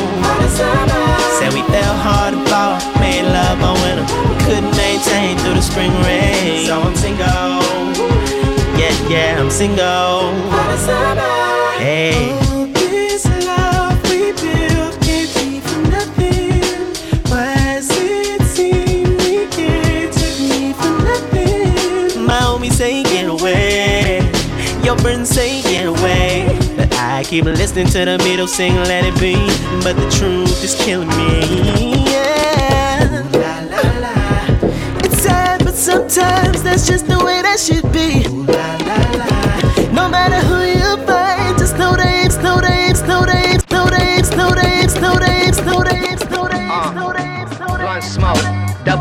Said 1.39 1.53
we 1.53 1.63
fell 1.75 1.97
hard 2.07 2.35
and 2.35 2.49
fall, 2.49 2.79
made 3.01 3.25
love 3.25 3.61
all 3.61 3.75
winter, 3.85 4.07
but 4.29 4.39
couldn't 4.47 4.77
maintain 4.77 5.37
through 5.39 5.55
the 5.55 5.63
spring 5.63 5.93
rain. 6.03 6.67
So 6.67 6.81
I'm 6.81 6.95
single. 6.95 7.66
Yeah, 8.87 9.09
yeah, 9.09 9.40
I'm 9.40 9.51
single. 9.51 10.31
Hey. 11.77 12.38
This 12.72 13.27
love 13.44 14.01
we 14.09 14.31
built 14.31 15.01
can't 15.03 15.35
be 15.35 15.59
for 15.59 15.81
nothing. 15.90 16.94
Why 17.29 17.57
does 17.57 17.90
it 17.90 18.42
seem 18.42 19.16
we 19.18 19.49
can't 19.49 20.12
take 20.12 20.38
me 20.38 20.72
for 20.72 21.03
nothing? 21.03 22.27
My 22.27 22.38
homie 22.38 22.70
say 22.70 23.03
get 23.03 23.27
away. 23.27 24.20
Your 24.85 24.96
friends 24.99 25.31
say 25.31 25.62
get 25.62 25.87
away. 25.87 26.57
But 26.77 26.94
I 26.94 27.25
keep 27.25 27.46
listening 27.46 27.88
to 27.88 28.05
the 28.05 28.18
middle 28.18 28.46
sing 28.46 28.77
let 28.77 29.05
it 29.05 29.18
be. 29.18 29.35
But 29.83 29.96
the 29.96 30.09
truth 30.16 30.62
is 30.62 30.77
killing 30.77 31.09
me. 31.09 32.05
Yeah. 32.05 33.27
It's 35.03 35.22
sad, 35.25 35.64
but 35.64 35.75
sometimes 35.75 36.62
that's 36.62 36.87
just 36.87 37.09
the 37.09 37.18
way 37.25 37.42
that 37.42 37.59
should 37.59 37.90
be. 37.92 38.46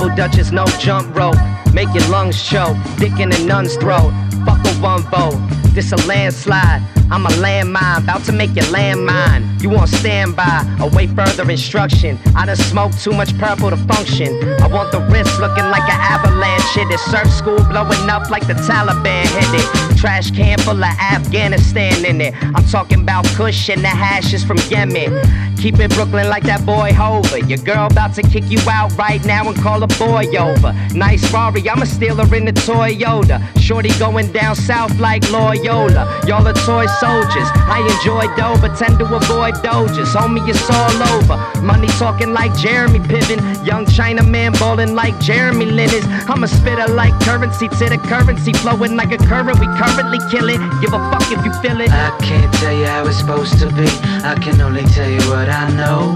Double 0.05 0.15
dutchess, 0.15 0.51
no 0.51 0.65
jump 0.79 1.15
rope. 1.15 1.35
Make 1.73 1.93
your 1.93 2.07
lungs 2.09 2.41
choke, 2.41 2.77
dick 2.97 3.19
in 3.19 3.31
a 3.31 3.39
nun's 3.45 3.75
throat. 3.75 4.11
Fuck 4.45 4.65
a 4.65 4.73
one 4.81 5.01
vote, 5.03 5.39
this 5.73 5.91
a 5.91 5.95
landslide. 6.07 6.81
I'm 7.11 7.25
a 7.25 7.29
landmine, 7.29 8.03
about 8.03 8.23
to 8.25 8.31
make 8.31 8.55
your 8.55 8.65
landmine. 8.65 9.61
You 9.61 9.75
on 9.75 9.87
standby, 9.87 10.77
await 10.79 11.11
further 11.11 11.49
instruction. 11.49 12.17
I 12.35 12.45
done 12.45 12.55
smoked 12.55 13.03
too 13.03 13.11
much 13.11 13.37
purple 13.37 13.69
to 13.69 13.77
function. 13.77 14.29
I 14.61 14.67
want 14.67 14.91
the 14.91 14.99
wrist 15.01 15.39
looking 15.39 15.65
like 15.65 15.83
an 15.83 15.99
avalanche. 15.99 16.63
Shit, 16.73 16.87
this 16.89 17.01
surf 17.05 17.29
school 17.29 17.63
blowing 17.65 18.09
up 18.09 18.29
like 18.29 18.47
the 18.47 18.53
Taliban 18.53 19.25
hit 19.27 19.61
it. 19.61 19.97
Trash 19.97 20.31
can 20.31 20.57
full 20.59 20.83
of 20.83 20.99
Afghanistan 20.99 22.05
in 22.05 22.21
it. 22.21 22.33
I'm 22.41 22.65
talking 22.65 23.01
about 23.01 23.25
Kush 23.35 23.69
and 23.69 23.81
the 23.81 23.87
hashes 23.87 24.43
from 24.43 24.57
Yemen. 24.69 25.55
Keep 25.57 25.79
it 25.79 25.91
Brooklyn 25.91 26.29
like 26.29 26.43
that 26.43 26.65
boy 26.65 26.91
Hova. 26.93 27.41
Your 27.41 27.57
girl 27.59 27.87
about 27.87 28.13
to 28.15 28.21
kick 28.23 28.43
you 28.49 28.59
out 28.69 28.95
right 28.97 29.23
now 29.25 29.47
and 29.47 29.57
call 29.57 29.81
a 29.81 29.87
boy 29.87 30.25
over. 30.37 30.73
Nice 30.93 31.31
Rari, 31.31 31.67
I'ma 31.69 31.85
steal 31.85 32.15
her 32.17 32.35
in 32.35 32.45
the 32.45 32.51
Toyota. 32.51 33.41
Shorty 33.59 33.89
going 33.97 34.31
down 34.31 34.55
south 34.55 34.99
like 34.99 35.29
Loyola. 35.31 36.21
Y'all 36.27 36.47
are 36.47 36.53
toy 36.53 36.85
soldiers. 36.99 37.49
I 37.67 37.79
enjoy 37.93 38.27
dough, 38.35 38.57
but 38.61 38.77
tend 38.77 38.99
to 38.99 39.05
avoid 39.05 39.55
dojas. 39.65 40.13
Homie, 40.15 40.47
it's 40.47 40.69
all 40.69 40.97
over. 41.13 41.37
Money 41.61 41.87
talking 41.99 42.33
like 42.33 42.55
Jeremy 42.55 42.99
Piven. 42.99 43.39
Young 43.65 43.85
Chinaman 43.85 44.57
balling 44.59 44.95
like 44.95 45.19
Jeremy 45.19 45.65
Linus. 45.65 46.05
I'm 46.29 46.43
a 46.43 46.47
spitter 46.47 46.87
like 46.93 47.13
currency 47.21 47.67
to 47.67 47.85
the 47.89 47.97
currency 47.97 48.53
flowing 48.53 48.95
like 48.95 49.11
a 49.11 49.17
current. 49.17 49.59
We 49.59 49.67
currently 49.77 50.19
kill 50.29 50.49
it. 50.49 50.59
Give 50.81 50.93
a 50.93 51.01
fuck 51.11 51.27
if 51.31 51.43
you 51.45 51.53
feel 51.61 51.81
it. 51.81 51.91
I 51.91 52.17
can't 52.21 52.53
tell 52.55 52.73
you 52.73 52.85
how 52.85 53.05
it's 53.07 53.19
supposed 53.19 53.59
to 53.59 53.67
be. 53.67 53.87
I 54.23 54.35
can 54.35 54.61
only 54.61 54.83
tell 54.83 55.09
you 55.09 55.23
what 55.29 55.49
I 55.49 55.69
know. 55.71 56.15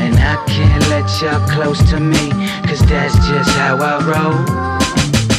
And 0.00 0.16
I 0.16 0.42
can't 0.46 0.82
let 0.88 1.06
y'all 1.20 1.46
close 1.48 1.78
to 1.90 2.00
me, 2.00 2.30
cause 2.66 2.80
that's 2.86 3.14
just 3.28 3.50
how 3.50 3.76
I 3.76 4.00
roll. 4.06 4.69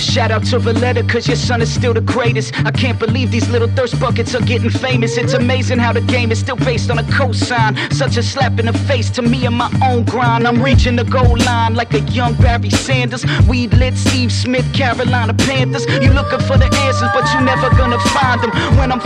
Shout 0.01 0.31
out 0.31 0.43
to 0.45 0.59
Valletta, 0.59 1.03
cause 1.03 1.27
your 1.27 1.37
son 1.37 1.61
is 1.61 1.71
still 1.71 1.93
the 1.93 2.01
greatest. 2.01 2.53
I 2.65 2.71
can't 2.71 2.99
believe 2.99 3.31
these 3.31 3.47
little 3.49 3.67
thirst 3.67 3.99
buckets 3.99 4.33
are 4.35 4.41
getting 4.41 4.69
famous. 4.69 5.15
It's 5.17 5.33
amazing 5.33 5.79
how 5.79 5.93
the 5.93 6.01
game 6.01 6.31
is 6.31 6.39
still 6.39 6.55
based 6.55 6.89
on 6.89 6.97
a 6.97 7.03
cosign. 7.03 7.77
Such 7.93 8.17
a 8.17 8.23
slap 8.23 8.59
in 8.59 8.65
the 8.65 8.73
face 8.73 9.09
to 9.11 9.21
me 9.21 9.45
and 9.45 9.55
my 9.55 9.71
own 9.83 10.03
grind. 10.03 10.47
I'm 10.47 10.61
reaching 10.61 10.95
the 10.95 11.03
goal 11.03 11.37
line 11.37 11.75
like 11.75 11.93
a 11.93 11.99
young 12.11 12.33
Barry 12.35 12.69
Sanders. 12.71 13.25
Weed 13.47 13.73
lit 13.75 13.95
Steve 13.95 14.31
Smith, 14.31 14.65
Carolina 14.73 15.33
Panthers. 15.33 15.85
You 15.85 16.11
looking 16.13 16.39
for 16.47 16.57
the 16.57 16.69
answers, 16.85 17.09
but 17.13 17.31
you 17.33 17.41
never 17.41 17.69
gonna 17.77 17.99
find 18.09 18.41
them. 18.41 18.51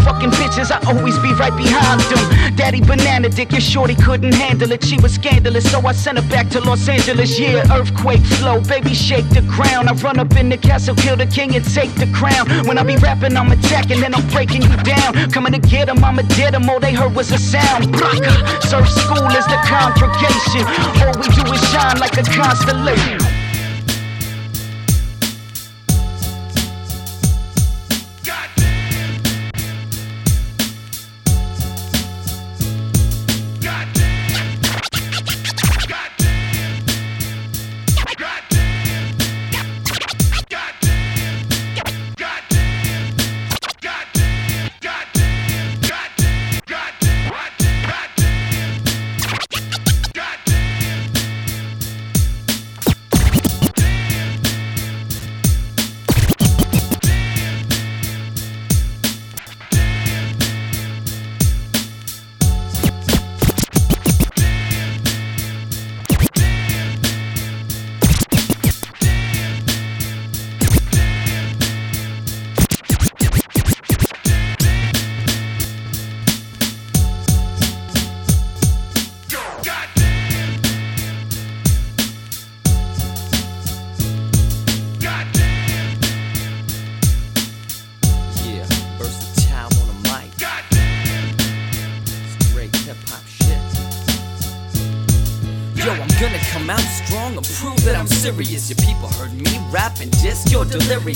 Fucking 0.04 0.32
bitches, 0.32 0.72
I 0.72 0.80
always 0.92 1.18
be 1.20 1.34
right 1.34 1.56
behind 1.56 2.02
them. 2.02 2.56
Daddy 2.56 2.82
Banana 2.82 3.30
Dick, 3.30 3.52
your 3.52 3.62
shorty 3.62 3.96
couldn't 3.96 4.34
handle 4.34 4.72
it. 4.72 4.84
She 4.84 4.98
was 5.00 5.14
scandalous, 5.14 5.70
so 5.70 5.80
I 5.86 5.94
sent 5.94 6.18
her 6.18 6.30
back 6.30 6.50
to 6.50 6.60
Los 6.62 6.88
Angeles. 6.88 7.40
Yeah, 7.40 7.64
earthquake 7.72 8.22
flow, 8.22 8.62
baby, 8.62 8.94
shake 8.94 9.28
the 9.30 9.42
ground. 9.42 9.90
I 9.90 9.94
run 9.94 10.20
up 10.20 10.36
in 10.36 10.50
the 10.50 10.58
castle 10.58 10.96
kill 10.96 11.16
the 11.16 11.26
king 11.26 11.56
and 11.56 11.66
take 11.74 11.94
the 11.96 12.08
crown. 12.14 12.48
When 12.68 12.78
I 12.78 12.84
be 12.84 12.98
rapping, 12.98 13.36
I'm 13.38 13.52
attacking, 13.52 14.02
then 14.02 14.14
I'm 14.16 14.28
breaking 14.30 14.64
you 14.64 14.78
down. 14.84 15.32
Coming 15.32 15.54
to 15.54 15.60
get 15.60 15.88
them, 15.88 16.04
I'ma 16.04 16.24
dead 16.24 16.54
them. 16.54 16.70
All 16.70 16.80
they 16.80 16.94
heard 16.94 17.16
was 17.16 17.32
a 17.32 17.38
sound. 17.38 17.94
Braka, 17.94 18.34
surf 18.64 18.88
school 18.90 19.26
is 19.40 19.46
the 19.48 19.60
congregation. 19.66 20.64
All 21.04 21.16
we 21.20 21.28
do 21.36 21.44
is 21.54 21.62
shine 21.72 22.00
like 22.00 22.18
a 22.18 22.24
constellation. 22.24 23.35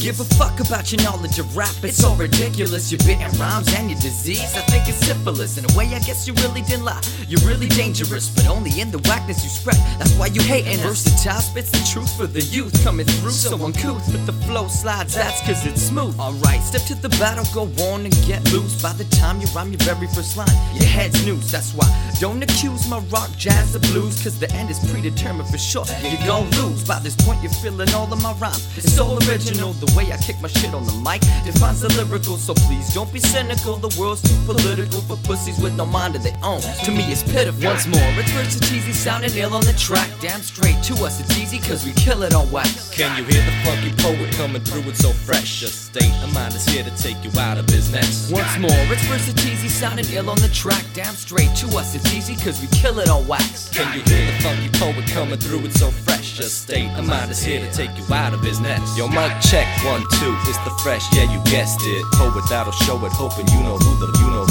Give 0.01 0.21
a 0.21 0.38
about 0.69 0.91
your 0.91 1.01
knowledge 1.01 1.39
of 1.39 1.57
rap, 1.57 1.73
it's 1.81 2.03
all 2.03 2.15
ridiculous. 2.15 2.91
You're 2.91 2.99
bitten 2.99 3.31
rhymes 3.39 3.73
and 3.73 3.89
your 3.89 3.99
disease, 3.99 4.55
I 4.55 4.61
think 4.69 4.87
it's 4.87 4.99
syphilis. 4.99 5.57
In 5.57 5.65
a 5.65 5.77
way, 5.77 5.85
I 5.87 5.99
guess 5.99 6.27
you 6.27 6.33
really 6.45 6.61
didn't 6.61 6.85
lie. 6.85 7.01
You're 7.27 7.41
really 7.41 7.67
dangerous, 7.67 8.29
but 8.29 8.47
only 8.47 8.79
in 8.79 8.91
the 8.91 8.99
whackness 9.09 9.43
you 9.43 9.49
spread. 9.49 9.77
That's 9.97 10.13
why 10.13 10.27
you 10.27 10.41
hating 10.41 10.79
us. 10.85 11.03
Versatile 11.03 11.41
spits 11.41 11.71
the 11.71 11.81
truth 11.91 12.15
for 12.15 12.27
the 12.27 12.41
youth 12.41 12.83
coming 12.83 13.07
through. 13.07 13.31
So 13.31 13.57
uncouth, 13.65 14.05
but 14.11 14.25
the 14.27 14.33
flow 14.45 14.67
slides, 14.67 15.15
that's 15.15 15.41
cause 15.41 15.65
it's 15.65 15.81
smooth. 15.81 16.19
Alright, 16.19 16.61
step 16.61 16.83
to 16.83 16.95
the 16.95 17.09
battle, 17.17 17.45
go 17.53 17.63
on 17.89 18.05
and 18.05 18.13
get 18.27 18.43
loose. 18.53 18.79
By 18.81 18.93
the 18.93 19.05
time 19.05 19.41
you 19.41 19.47
rhyme 19.55 19.71
your 19.71 19.81
very 19.81 20.07
first 20.13 20.37
line, 20.37 20.53
your 20.75 20.85
head's 20.85 21.25
noose. 21.25 21.51
That's 21.51 21.73
why 21.73 21.89
don't 22.19 22.43
accuse 22.43 22.87
my 22.87 22.99
rock, 23.09 23.31
jazz, 23.37 23.75
or 23.75 23.79
blues, 23.79 24.21
cause 24.21 24.37
the 24.37 24.51
end 24.53 24.69
is 24.69 24.77
predetermined 24.91 25.49
for 25.49 25.57
sure. 25.57 25.85
You're 26.03 26.27
gon' 26.27 26.49
lose. 26.61 26.83
By 26.87 26.99
this 26.99 27.15
point, 27.15 27.41
you're 27.41 27.51
feeling 27.63 27.89
all 27.93 28.11
of 28.11 28.21
my 28.21 28.33
rhymes. 28.33 28.67
It's 28.77 28.93
so 28.93 29.17
original, 29.25 29.73
the 29.73 29.91
way 29.97 30.11
I 30.11 30.17
kick 30.17 30.39
my 30.41 30.49
shit 30.59 30.73
on 30.73 30.83
the 30.83 30.93
mic 30.99 31.21
defines 31.45 31.81
the 31.81 31.89
lyrical. 31.95 32.35
So 32.37 32.53
please 32.53 32.93
don't 32.93 33.11
be 33.13 33.19
cynical. 33.19 33.77
The 33.77 33.93
world's 33.99 34.21
too 34.21 34.35
political 34.45 35.01
for 35.01 35.17
pussies 35.23 35.59
with 35.59 35.75
no 35.75 35.85
mind 35.85 36.15
of 36.15 36.23
their 36.23 36.37
own. 36.43 36.61
To 36.83 36.91
me, 36.91 37.03
it's 37.07 37.23
pitiful. 37.23 37.63
Once 37.63 37.87
more, 37.87 38.11
it's 38.19 38.31
versatile, 38.31 38.93
sounding 38.93 39.31
ill 39.35 39.53
on 39.53 39.63
the 39.63 39.73
track. 39.73 40.09
Damn 40.19 40.41
straight 40.41 40.81
to 40.83 40.93
us, 41.05 41.19
it's 41.19 41.37
easy 41.39 41.59
cause 41.59 41.85
we 41.85 41.93
kill 41.93 42.23
it 42.23 42.33
on 42.33 42.51
wax. 42.51 42.91
Can 42.91 43.17
you 43.17 43.23
hear 43.23 43.43
the 43.43 43.55
funky 43.63 43.91
poet 44.03 44.31
coming 44.35 44.61
through? 44.61 44.83
It's 44.89 44.99
so 44.99 45.11
fresh. 45.11 45.61
Just 45.61 45.85
state 45.95 46.13
of 46.23 46.33
mind 46.33 46.53
is 46.53 46.65
here 46.65 46.83
to 46.83 46.93
take 46.97 47.19
you 47.23 47.31
out 47.39 47.57
of 47.57 47.65
business. 47.67 48.29
Once 48.31 48.57
more, 48.59 48.83
it's 48.91 49.05
versatile, 49.07 49.69
sounding 49.69 50.05
ill 50.11 50.29
on 50.29 50.37
the 50.39 50.49
track. 50.49 50.83
Damn 50.93 51.15
straight 51.15 51.55
to 51.57 51.67
us, 51.77 51.95
it's 51.95 52.11
easy 52.13 52.35
cause 52.35 52.59
we 52.61 52.67
kill 52.75 52.99
it 52.99 53.09
on 53.09 53.25
wax. 53.27 53.69
Can 53.69 53.87
you 53.95 54.03
hear 54.03 54.25
the 54.27 54.35
funky 54.43 54.69
poet 54.77 55.07
coming 55.07 55.39
through? 55.39 55.65
It's 55.65 55.79
so 55.79 55.89
fresh. 55.91 56.37
Just 56.37 56.63
state 56.63 56.91
of 56.97 57.07
mind 57.07 57.31
is 57.31 57.41
here 57.41 57.59
to 57.59 57.71
take 57.71 57.91
you 57.97 58.03
out 58.13 58.33
of 58.33 58.41
business. 58.41 58.97
Yo, 58.97 59.07
mic 59.07 59.31
check 59.41 59.67
one 59.85 60.03
two. 60.19 60.35
It's 60.49 60.57
the 60.65 60.71
fresh, 60.81 61.13
yeah 61.13 61.29
you 61.29 61.39
guessed 61.43 61.85
it. 61.85 62.03
Poet 62.13 62.43
that'll 62.49 62.73
show 62.73 62.97
it, 63.05 63.13
hoping 63.13 63.47
you 63.49 63.61
know 63.61 63.77
who 63.77 63.93
the 64.01 64.09
you 64.17 64.29
know 64.33 64.48